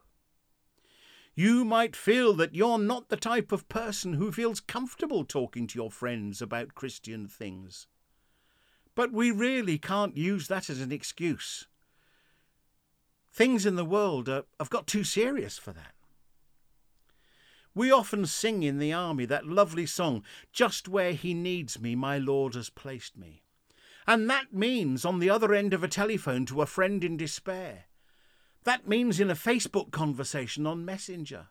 You 1.35 1.65
might 1.65 1.95
feel 1.95 2.35
that 2.35 2.55
you're 2.55 2.79
not 2.79 3.09
the 3.09 3.17
type 3.17 3.53
of 3.53 3.69
person 3.69 4.15
who 4.15 4.33
feels 4.33 4.61
comfortable 4.61 5.25
talking 5.25 5.67
to 5.69 5.79
your 5.79 5.91
friends 5.91 6.43
about 6.43 6.75
Christian 6.75 7.29
things. 7.29 7.87
But 8.95 9.13
we 9.13 9.31
really 9.31 9.79
can't 9.79 10.17
use 10.17 10.49
that 10.49 10.69
as 10.69 10.81
an 10.81 10.91
excuse. 10.91 11.69
Things 13.33 13.65
in 13.65 13.77
the 13.77 13.85
world 13.85 14.29
are, 14.29 14.45
have 14.59 14.71
got 14.71 14.87
too 14.87 15.05
serious 15.05 15.59
for 15.59 15.73
that. 15.73 15.95
We 17.79 17.93
often 17.93 18.27
sing 18.27 18.65
in 18.65 18.79
the 18.79 18.93
army 18.93 19.25
that 19.27 19.47
lovely 19.47 19.87
song, 19.87 20.25
Just 20.53 20.89
Where 20.89 21.13
He 21.13 21.33
Needs 21.33 21.81
Me, 21.81 21.95
My 21.95 22.19
Lord 22.19 22.57
Has 22.57 22.71
Placed 22.71 23.17
Me. 23.17 23.45
And 24.05 24.29
that 24.29 24.53
means 24.53 25.05
on 25.05 25.21
the 25.21 25.31
other 25.31 25.55
end 25.55 25.73
of 25.73 25.85
a 25.85 25.89
telephone 25.89 26.45
to 26.47 26.61
a 26.61 26.67
friend 26.67 27.05
in 27.05 27.17
despair. 27.17 27.85
That 28.65 28.89
means 28.89 29.21
in 29.21 29.31
a 29.31 29.37
Facebook 29.37 29.93
conversation 29.93 30.67
on 30.67 30.85
Messenger. 30.85 31.51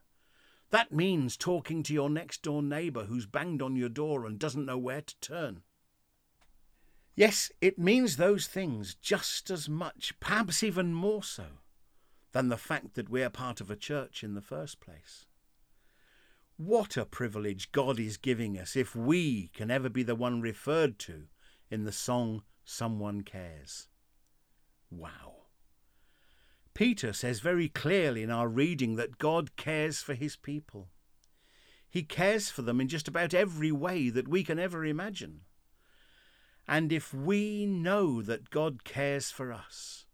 That 0.69 0.91
means 0.91 1.38
talking 1.38 1.82
to 1.84 1.93
your 1.93 2.09
next 2.09 2.41
door 2.41 2.61
neighbour 2.61 3.05
who's 3.05 3.25
banged 3.25 3.61
on 3.61 3.78
your 3.78 3.88
door 3.88 4.25
and 4.25 4.38
doesn't 4.38 4.65
know 4.65 4.78
where 4.78 5.03
to 5.03 5.19
turn. 5.21 5.61
Yes, 7.15 7.53
it 7.61 7.80
means 7.80 8.17
those 8.17 8.47
things 8.47 8.95
just 8.95 9.49
as 9.49 9.69
much, 9.69 10.13
perhaps 10.19 10.61
even 10.61 10.93
more 10.93 11.23
so, 11.23 11.45
than 12.34 12.49
the 12.49 12.57
fact 12.57 12.95
that 12.95 13.07
we're 13.07 13.30
part 13.30 13.61
of 13.61 13.71
a 13.71 13.78
church 13.78 14.25
in 14.25 14.34
the 14.34 14.41
first 14.41 14.82
place. 14.82 15.26
What 16.58 16.97
a 16.97 17.05
privilege 17.05 17.72
God 17.72 17.99
is 17.99 18.18
giving 18.18 18.58
us 18.58 18.76
if 18.76 18.95
we 18.95 19.49
can 19.49 19.70
ever 19.70 19.89
be 19.89 20.01
the 20.01 20.16
one 20.16 20.41
referred 20.41 20.97
to 20.99 21.28
in 21.70 21.84
the 21.84 21.91
song 21.91 22.41
Someone 22.66 23.22
Cares. 23.22 23.89
Wow. 24.89 25.43
Peter 26.74 27.14
says 27.14 27.41
very 27.41 27.70
clearly 27.70 28.24
in 28.24 28.32
our 28.32 28.47
reading 28.47 28.95
that 28.95 29.20
God 29.20 29.55
cares 29.55 30.01
for 30.01 30.16
his 30.16 30.36
people. 30.36 30.89
He 31.88 32.01
cares 32.01 32.49
for 32.49 32.64
them 32.64 32.82
in 32.82 32.88
just 32.88 33.08
about 33.08 33.36
every 33.36 33.72
way 33.72 34.10
that 34.10 34.28
we 34.28 34.43
can 34.43 34.58
ever 34.58 34.84
imagine. 34.84 35.41
And 36.68 36.91
if 36.91 37.14
we 37.14 37.68
know 37.68 38.24
that 38.24 38.49
God 38.49 38.84
cares 38.84 39.30
for 39.30 39.53
us, 39.53 40.08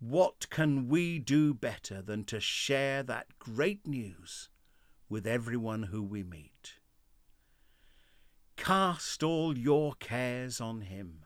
what 0.00 0.50
can 0.50 0.86
we 0.86 1.18
do 1.18 1.54
better 1.54 2.02
than 2.02 2.24
to 2.24 2.40
share 2.40 3.02
that 3.04 3.38
great 3.38 3.86
news 3.86 4.49
with 5.10 5.26
everyone 5.26 5.82
who 5.84 6.02
we 6.02 6.22
meet? 6.22 6.76
Cast 8.56 9.22
all 9.22 9.58
your 9.58 9.94
cares 9.94 10.60
on 10.60 10.82
him, 10.82 11.24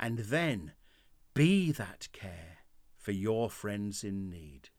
and 0.00 0.18
then 0.18 0.72
be 1.34 1.70
that 1.70 2.08
care 2.12 2.58
for 2.96 3.12
your 3.12 3.50
friends 3.50 4.02
in 4.02 4.30
need. 4.30 4.70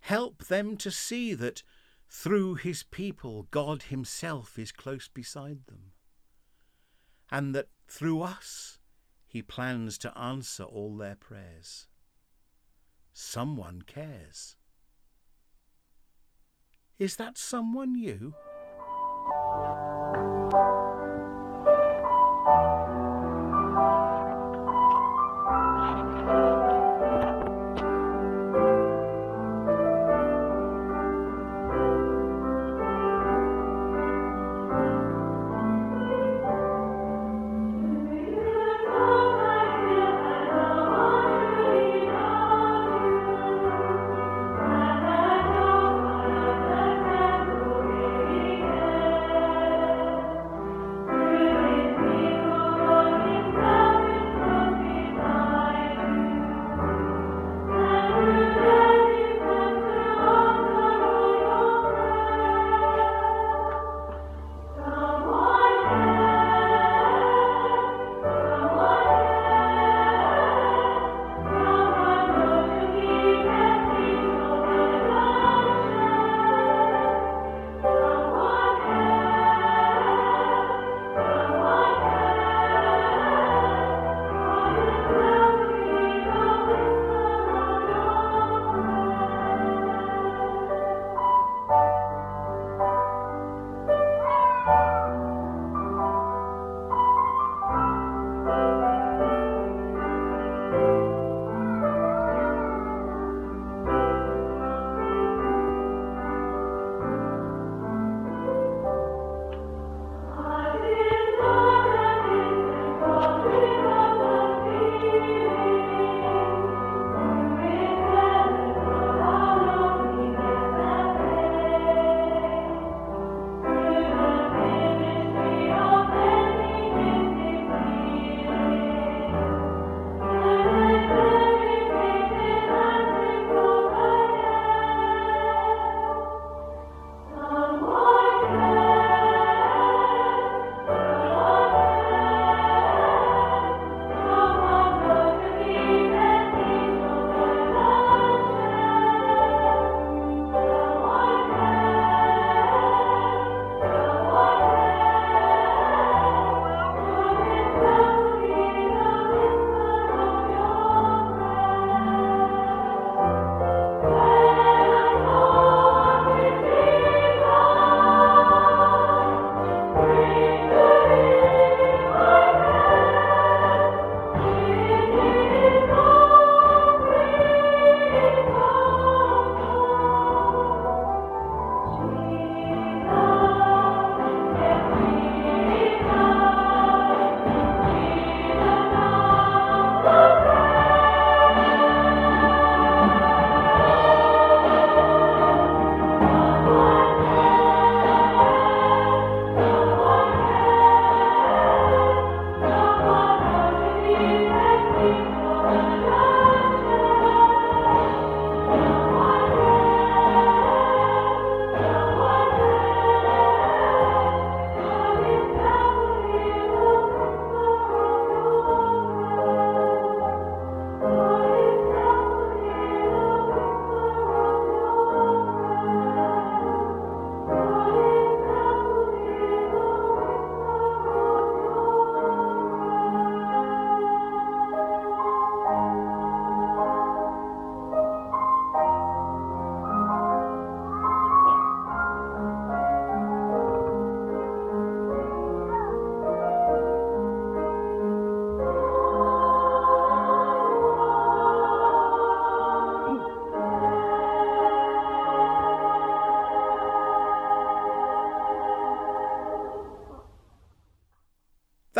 Help 0.00 0.44
them 0.44 0.76
to 0.76 0.90
see 0.90 1.34
that 1.34 1.62
through 2.08 2.54
his 2.54 2.82
people, 2.82 3.48
God 3.50 3.84
himself 3.84 4.58
is 4.58 4.72
close 4.72 5.08
beside 5.08 5.66
them, 5.66 5.92
and 7.30 7.54
that 7.54 7.68
through 7.88 8.22
us, 8.22 8.78
he 9.26 9.42
plans 9.42 9.98
to 9.98 10.16
answer 10.18 10.64
all 10.64 10.96
their 10.96 11.16
prayers. 11.16 11.86
Someone 13.12 13.82
cares. 13.82 14.56
Is 16.98 17.14
that 17.16 17.38
someone 17.38 17.94
you? 17.94 18.34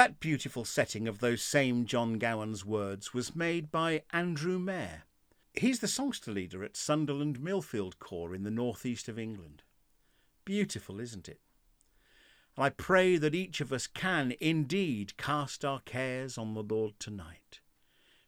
That 0.09 0.21
beautiful 0.21 0.65
setting 0.65 1.07
of 1.07 1.21
those 1.21 1.43
same 1.43 1.85
John 1.85 2.19
Gowans' 2.19 2.65
words 2.65 3.13
was 3.13 3.37
made 3.37 3.71
by 3.71 4.05
Andrew 4.11 4.59
Mair. 4.59 5.03
He's 5.53 5.81
the 5.81 5.87
songster 5.87 6.33
leader 6.33 6.65
at 6.65 6.79
Sunderland 6.79 7.41
Millfield 7.41 7.99
Corps 7.99 8.35
in 8.35 8.43
the 8.43 8.51
northeast 8.51 9.11
of 9.11 9.19
England. 9.19 9.65
Beautiful, 10.47 10.99
isn't 10.99 11.29
it? 11.29 11.43
And 12.57 12.65
I 12.65 12.71
pray 12.71 13.19
that 13.19 13.35
each 13.35 13.61
of 13.61 13.71
us 13.71 13.87
can 13.87 14.33
indeed 14.41 15.19
cast 15.19 15.63
our 15.63 15.81
cares 15.81 16.39
on 16.39 16.55
the 16.55 16.63
Lord 16.63 16.99
tonight, 16.99 17.61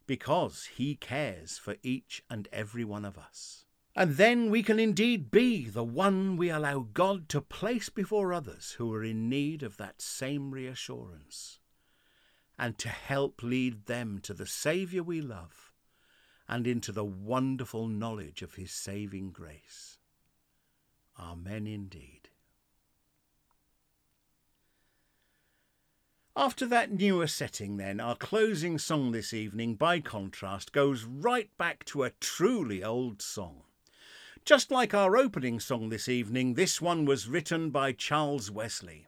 because 0.05 0.65
He 0.75 0.93
cares 0.93 1.57
for 1.57 1.77
each 1.81 2.23
and 2.29 2.47
every 2.53 2.85
one 2.85 3.05
of 3.05 3.17
us. 3.17 3.65
And 3.95 4.17
then 4.17 4.51
we 4.51 4.61
can 4.61 4.79
indeed 4.79 5.31
be 5.31 5.65
the 5.65 5.83
one 5.83 6.37
we 6.37 6.51
allow 6.51 6.85
God 6.93 7.27
to 7.29 7.41
place 7.41 7.89
before 7.89 8.33
others 8.33 8.73
who 8.73 8.93
are 8.93 9.03
in 9.03 9.29
need 9.29 9.63
of 9.63 9.77
that 9.77 9.99
same 9.99 10.51
reassurance 10.51 11.57
and 12.61 12.77
to 12.77 12.89
help 12.89 13.41
lead 13.41 13.87
them 13.87 14.19
to 14.21 14.35
the 14.35 14.45
Saviour 14.45 15.03
we 15.03 15.19
love 15.19 15.71
and 16.47 16.67
into 16.67 16.91
the 16.91 17.03
wonderful 17.03 17.87
knowledge 17.87 18.43
of 18.43 18.53
his 18.53 18.71
saving 18.71 19.31
grace. 19.31 19.97
Amen 21.19 21.65
indeed. 21.65 22.29
After 26.35 26.67
that 26.67 26.91
newer 26.91 27.25
setting, 27.25 27.77
then, 27.77 27.99
our 27.99 28.15
closing 28.15 28.77
song 28.77 29.11
this 29.11 29.33
evening, 29.33 29.73
by 29.73 29.99
contrast, 29.99 30.71
goes 30.71 31.03
right 31.03 31.49
back 31.57 31.83
to 31.85 32.03
a 32.03 32.11
truly 32.21 32.83
old 32.83 33.23
song. 33.23 33.63
Just 34.45 34.69
like 34.69 34.93
our 34.93 35.17
opening 35.17 35.59
song 35.59 35.89
this 35.89 36.07
evening, 36.07 36.53
this 36.53 36.79
one 36.79 37.05
was 37.05 37.27
written 37.27 37.71
by 37.71 37.91
Charles 37.91 38.51
Wesley 38.51 39.07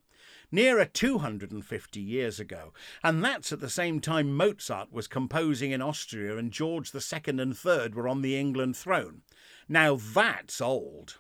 nearer 0.54 0.86
250 0.86 2.00
years 2.00 2.40
ago, 2.40 2.72
and 3.04 3.24
that's 3.24 3.52
at 3.52 3.60
the 3.60 3.70
same 3.70 4.00
time 4.00 4.38
Mozart 4.38 4.94
was 4.94 5.08
composing 5.08 5.72
in 5.72 5.82
Austria 5.82 6.38
and 6.38 6.52
George 6.52 6.94
II 6.94 7.40
and 7.40 7.58
III 7.66 7.90
were 7.90 8.08
on 8.08 8.22
the 8.22 8.38
England 8.40 8.78
throne. 8.78 9.24
Now 9.68 9.96
that's 9.96 10.62
old. 10.62 11.18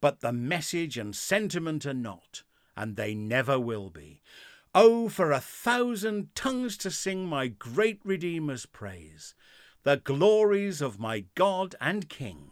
But 0.00 0.20
the 0.20 0.32
message 0.32 0.98
and 0.98 1.16
sentiment 1.16 1.86
are 1.86 1.94
not, 1.94 2.42
and 2.76 2.96
they 2.96 3.14
never 3.14 3.58
will 3.58 3.88
be. 3.88 4.20
Oh, 4.74 5.08
for 5.08 5.32
a 5.32 5.40
thousand 5.40 6.34
tongues 6.34 6.76
to 6.78 6.90
sing 6.90 7.26
my 7.26 7.48
great 7.48 8.00
Redeemer's 8.04 8.66
praise, 8.66 9.34
the 9.82 9.96
glories 9.96 10.82
of 10.82 11.00
my 11.00 11.24
God 11.34 11.74
and 11.80 12.08
King, 12.08 12.50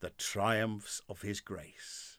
the 0.00 0.10
triumphs 0.10 1.02
of 1.08 1.22
his 1.22 1.40
grace. 1.40 2.11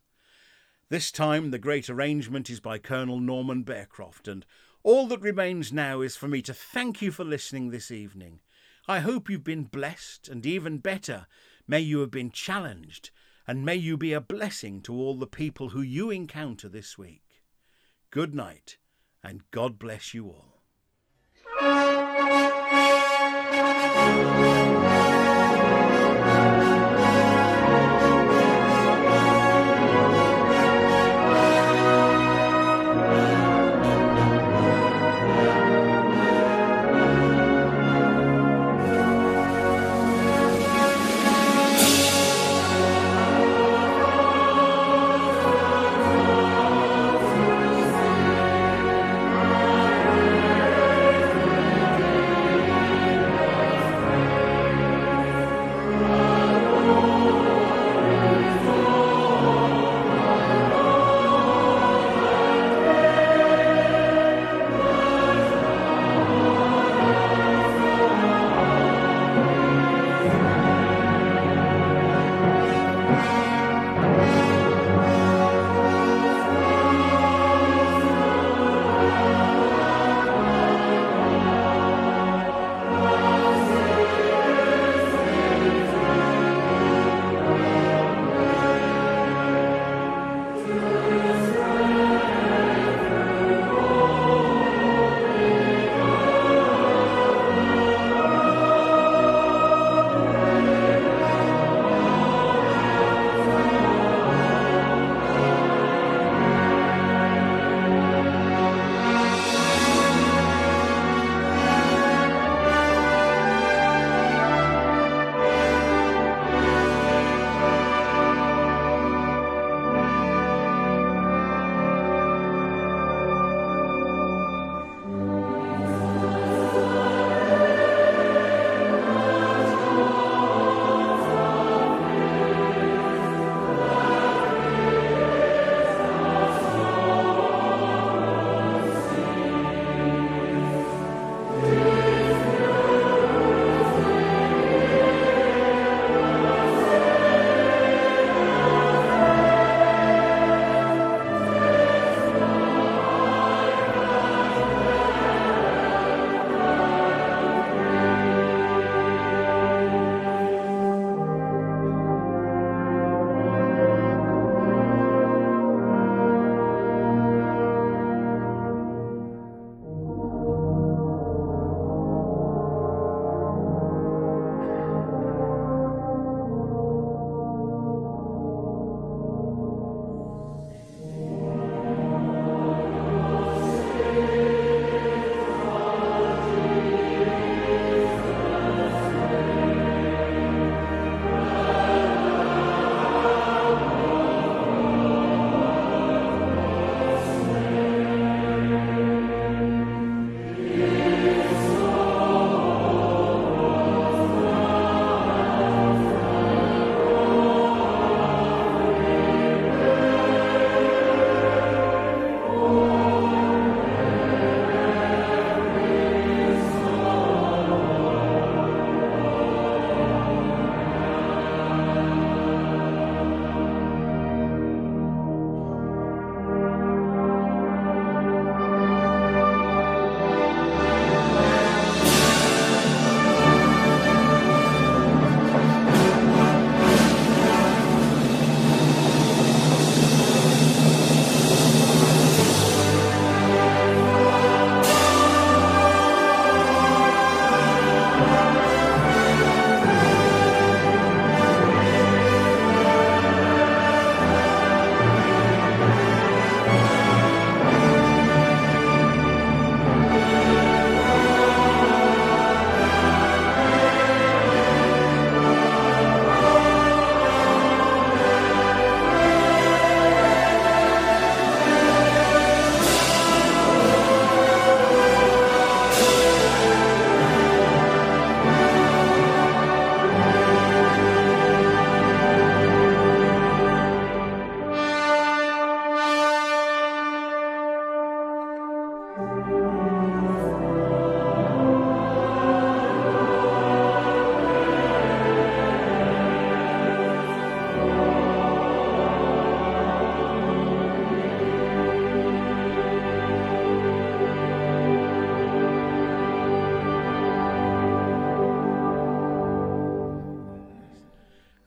This 0.93 1.11
time 1.11 1.49
the 1.49 1.57
great 1.57 1.89
arrangement 1.89 2.51
is 2.51 2.59
by 2.59 2.77
Colonel 2.77 3.19
Norman 3.19 3.63
Bearcroft, 3.63 4.27
and 4.27 4.45
all 4.83 5.07
that 5.07 5.21
remains 5.21 5.73
now 5.73 6.01
is 6.01 6.15
for 6.15 6.27
me 6.27 6.43
to 6.43 6.53
thank 6.53 7.01
you 7.01 7.11
for 7.11 7.23
listening 7.23 7.71
this 7.71 7.89
evening. 7.89 8.41
I 8.87 8.99
hope 8.99 9.27
you've 9.27 9.43
been 9.43 9.63
blessed, 9.63 10.29
and 10.29 10.45
even 10.45 10.77
better, 10.77 11.25
may 11.67 11.79
you 11.79 12.01
have 12.01 12.11
been 12.11 12.29
challenged, 12.29 13.09
and 13.47 13.65
may 13.65 13.73
you 13.75 13.97
be 13.97 14.13
a 14.13 14.21
blessing 14.21 14.81
to 14.81 14.93
all 14.93 15.17
the 15.17 15.25
people 15.25 15.69
who 15.69 15.81
you 15.81 16.11
encounter 16.11 16.69
this 16.69 16.95
week. 16.95 17.41
Good 18.11 18.35
night, 18.35 18.77
and 19.23 19.41
God 19.49 19.79
bless 19.79 20.13
you 20.13 20.27
all. 20.27 20.61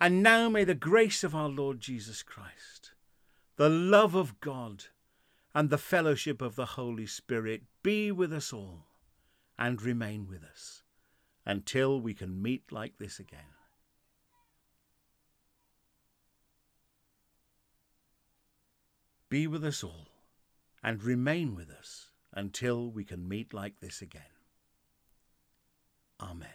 And 0.07 0.23
now 0.23 0.49
may 0.49 0.63
the 0.63 0.77
grace 0.77 1.25
of 1.25 1.35
our 1.35 1.49
Lord 1.49 1.81
Jesus 1.81 2.23
Christ, 2.23 2.93
the 3.57 3.69
love 3.69 4.15
of 4.15 4.39
God, 4.39 4.85
and 5.53 5.69
the 5.69 5.79
fellowship 5.79 6.41
of 6.41 6.55
the 6.55 6.65
Holy 6.65 7.07
Spirit 7.07 7.63
be 7.83 8.13
with 8.13 8.33
us 8.33 8.53
all 8.53 8.87
and 9.59 9.83
remain 9.83 10.29
with 10.29 10.45
us 10.45 10.85
until 11.45 12.01
we 12.01 12.15
can 12.15 12.41
meet 12.41 12.71
like 12.71 12.99
this 12.99 13.19
again. 13.19 13.41
Be 19.29 19.49
with 19.49 19.65
us 19.65 19.83
all 19.83 20.07
and 20.85 21.03
remain 21.03 21.57
with 21.57 21.69
us 21.69 22.13
until 22.33 22.93
we 22.93 23.03
can 23.03 23.29
meet 23.29 23.53
like 23.53 23.81
this 23.81 24.01
again. 24.03 24.23
Amen. 26.21 26.47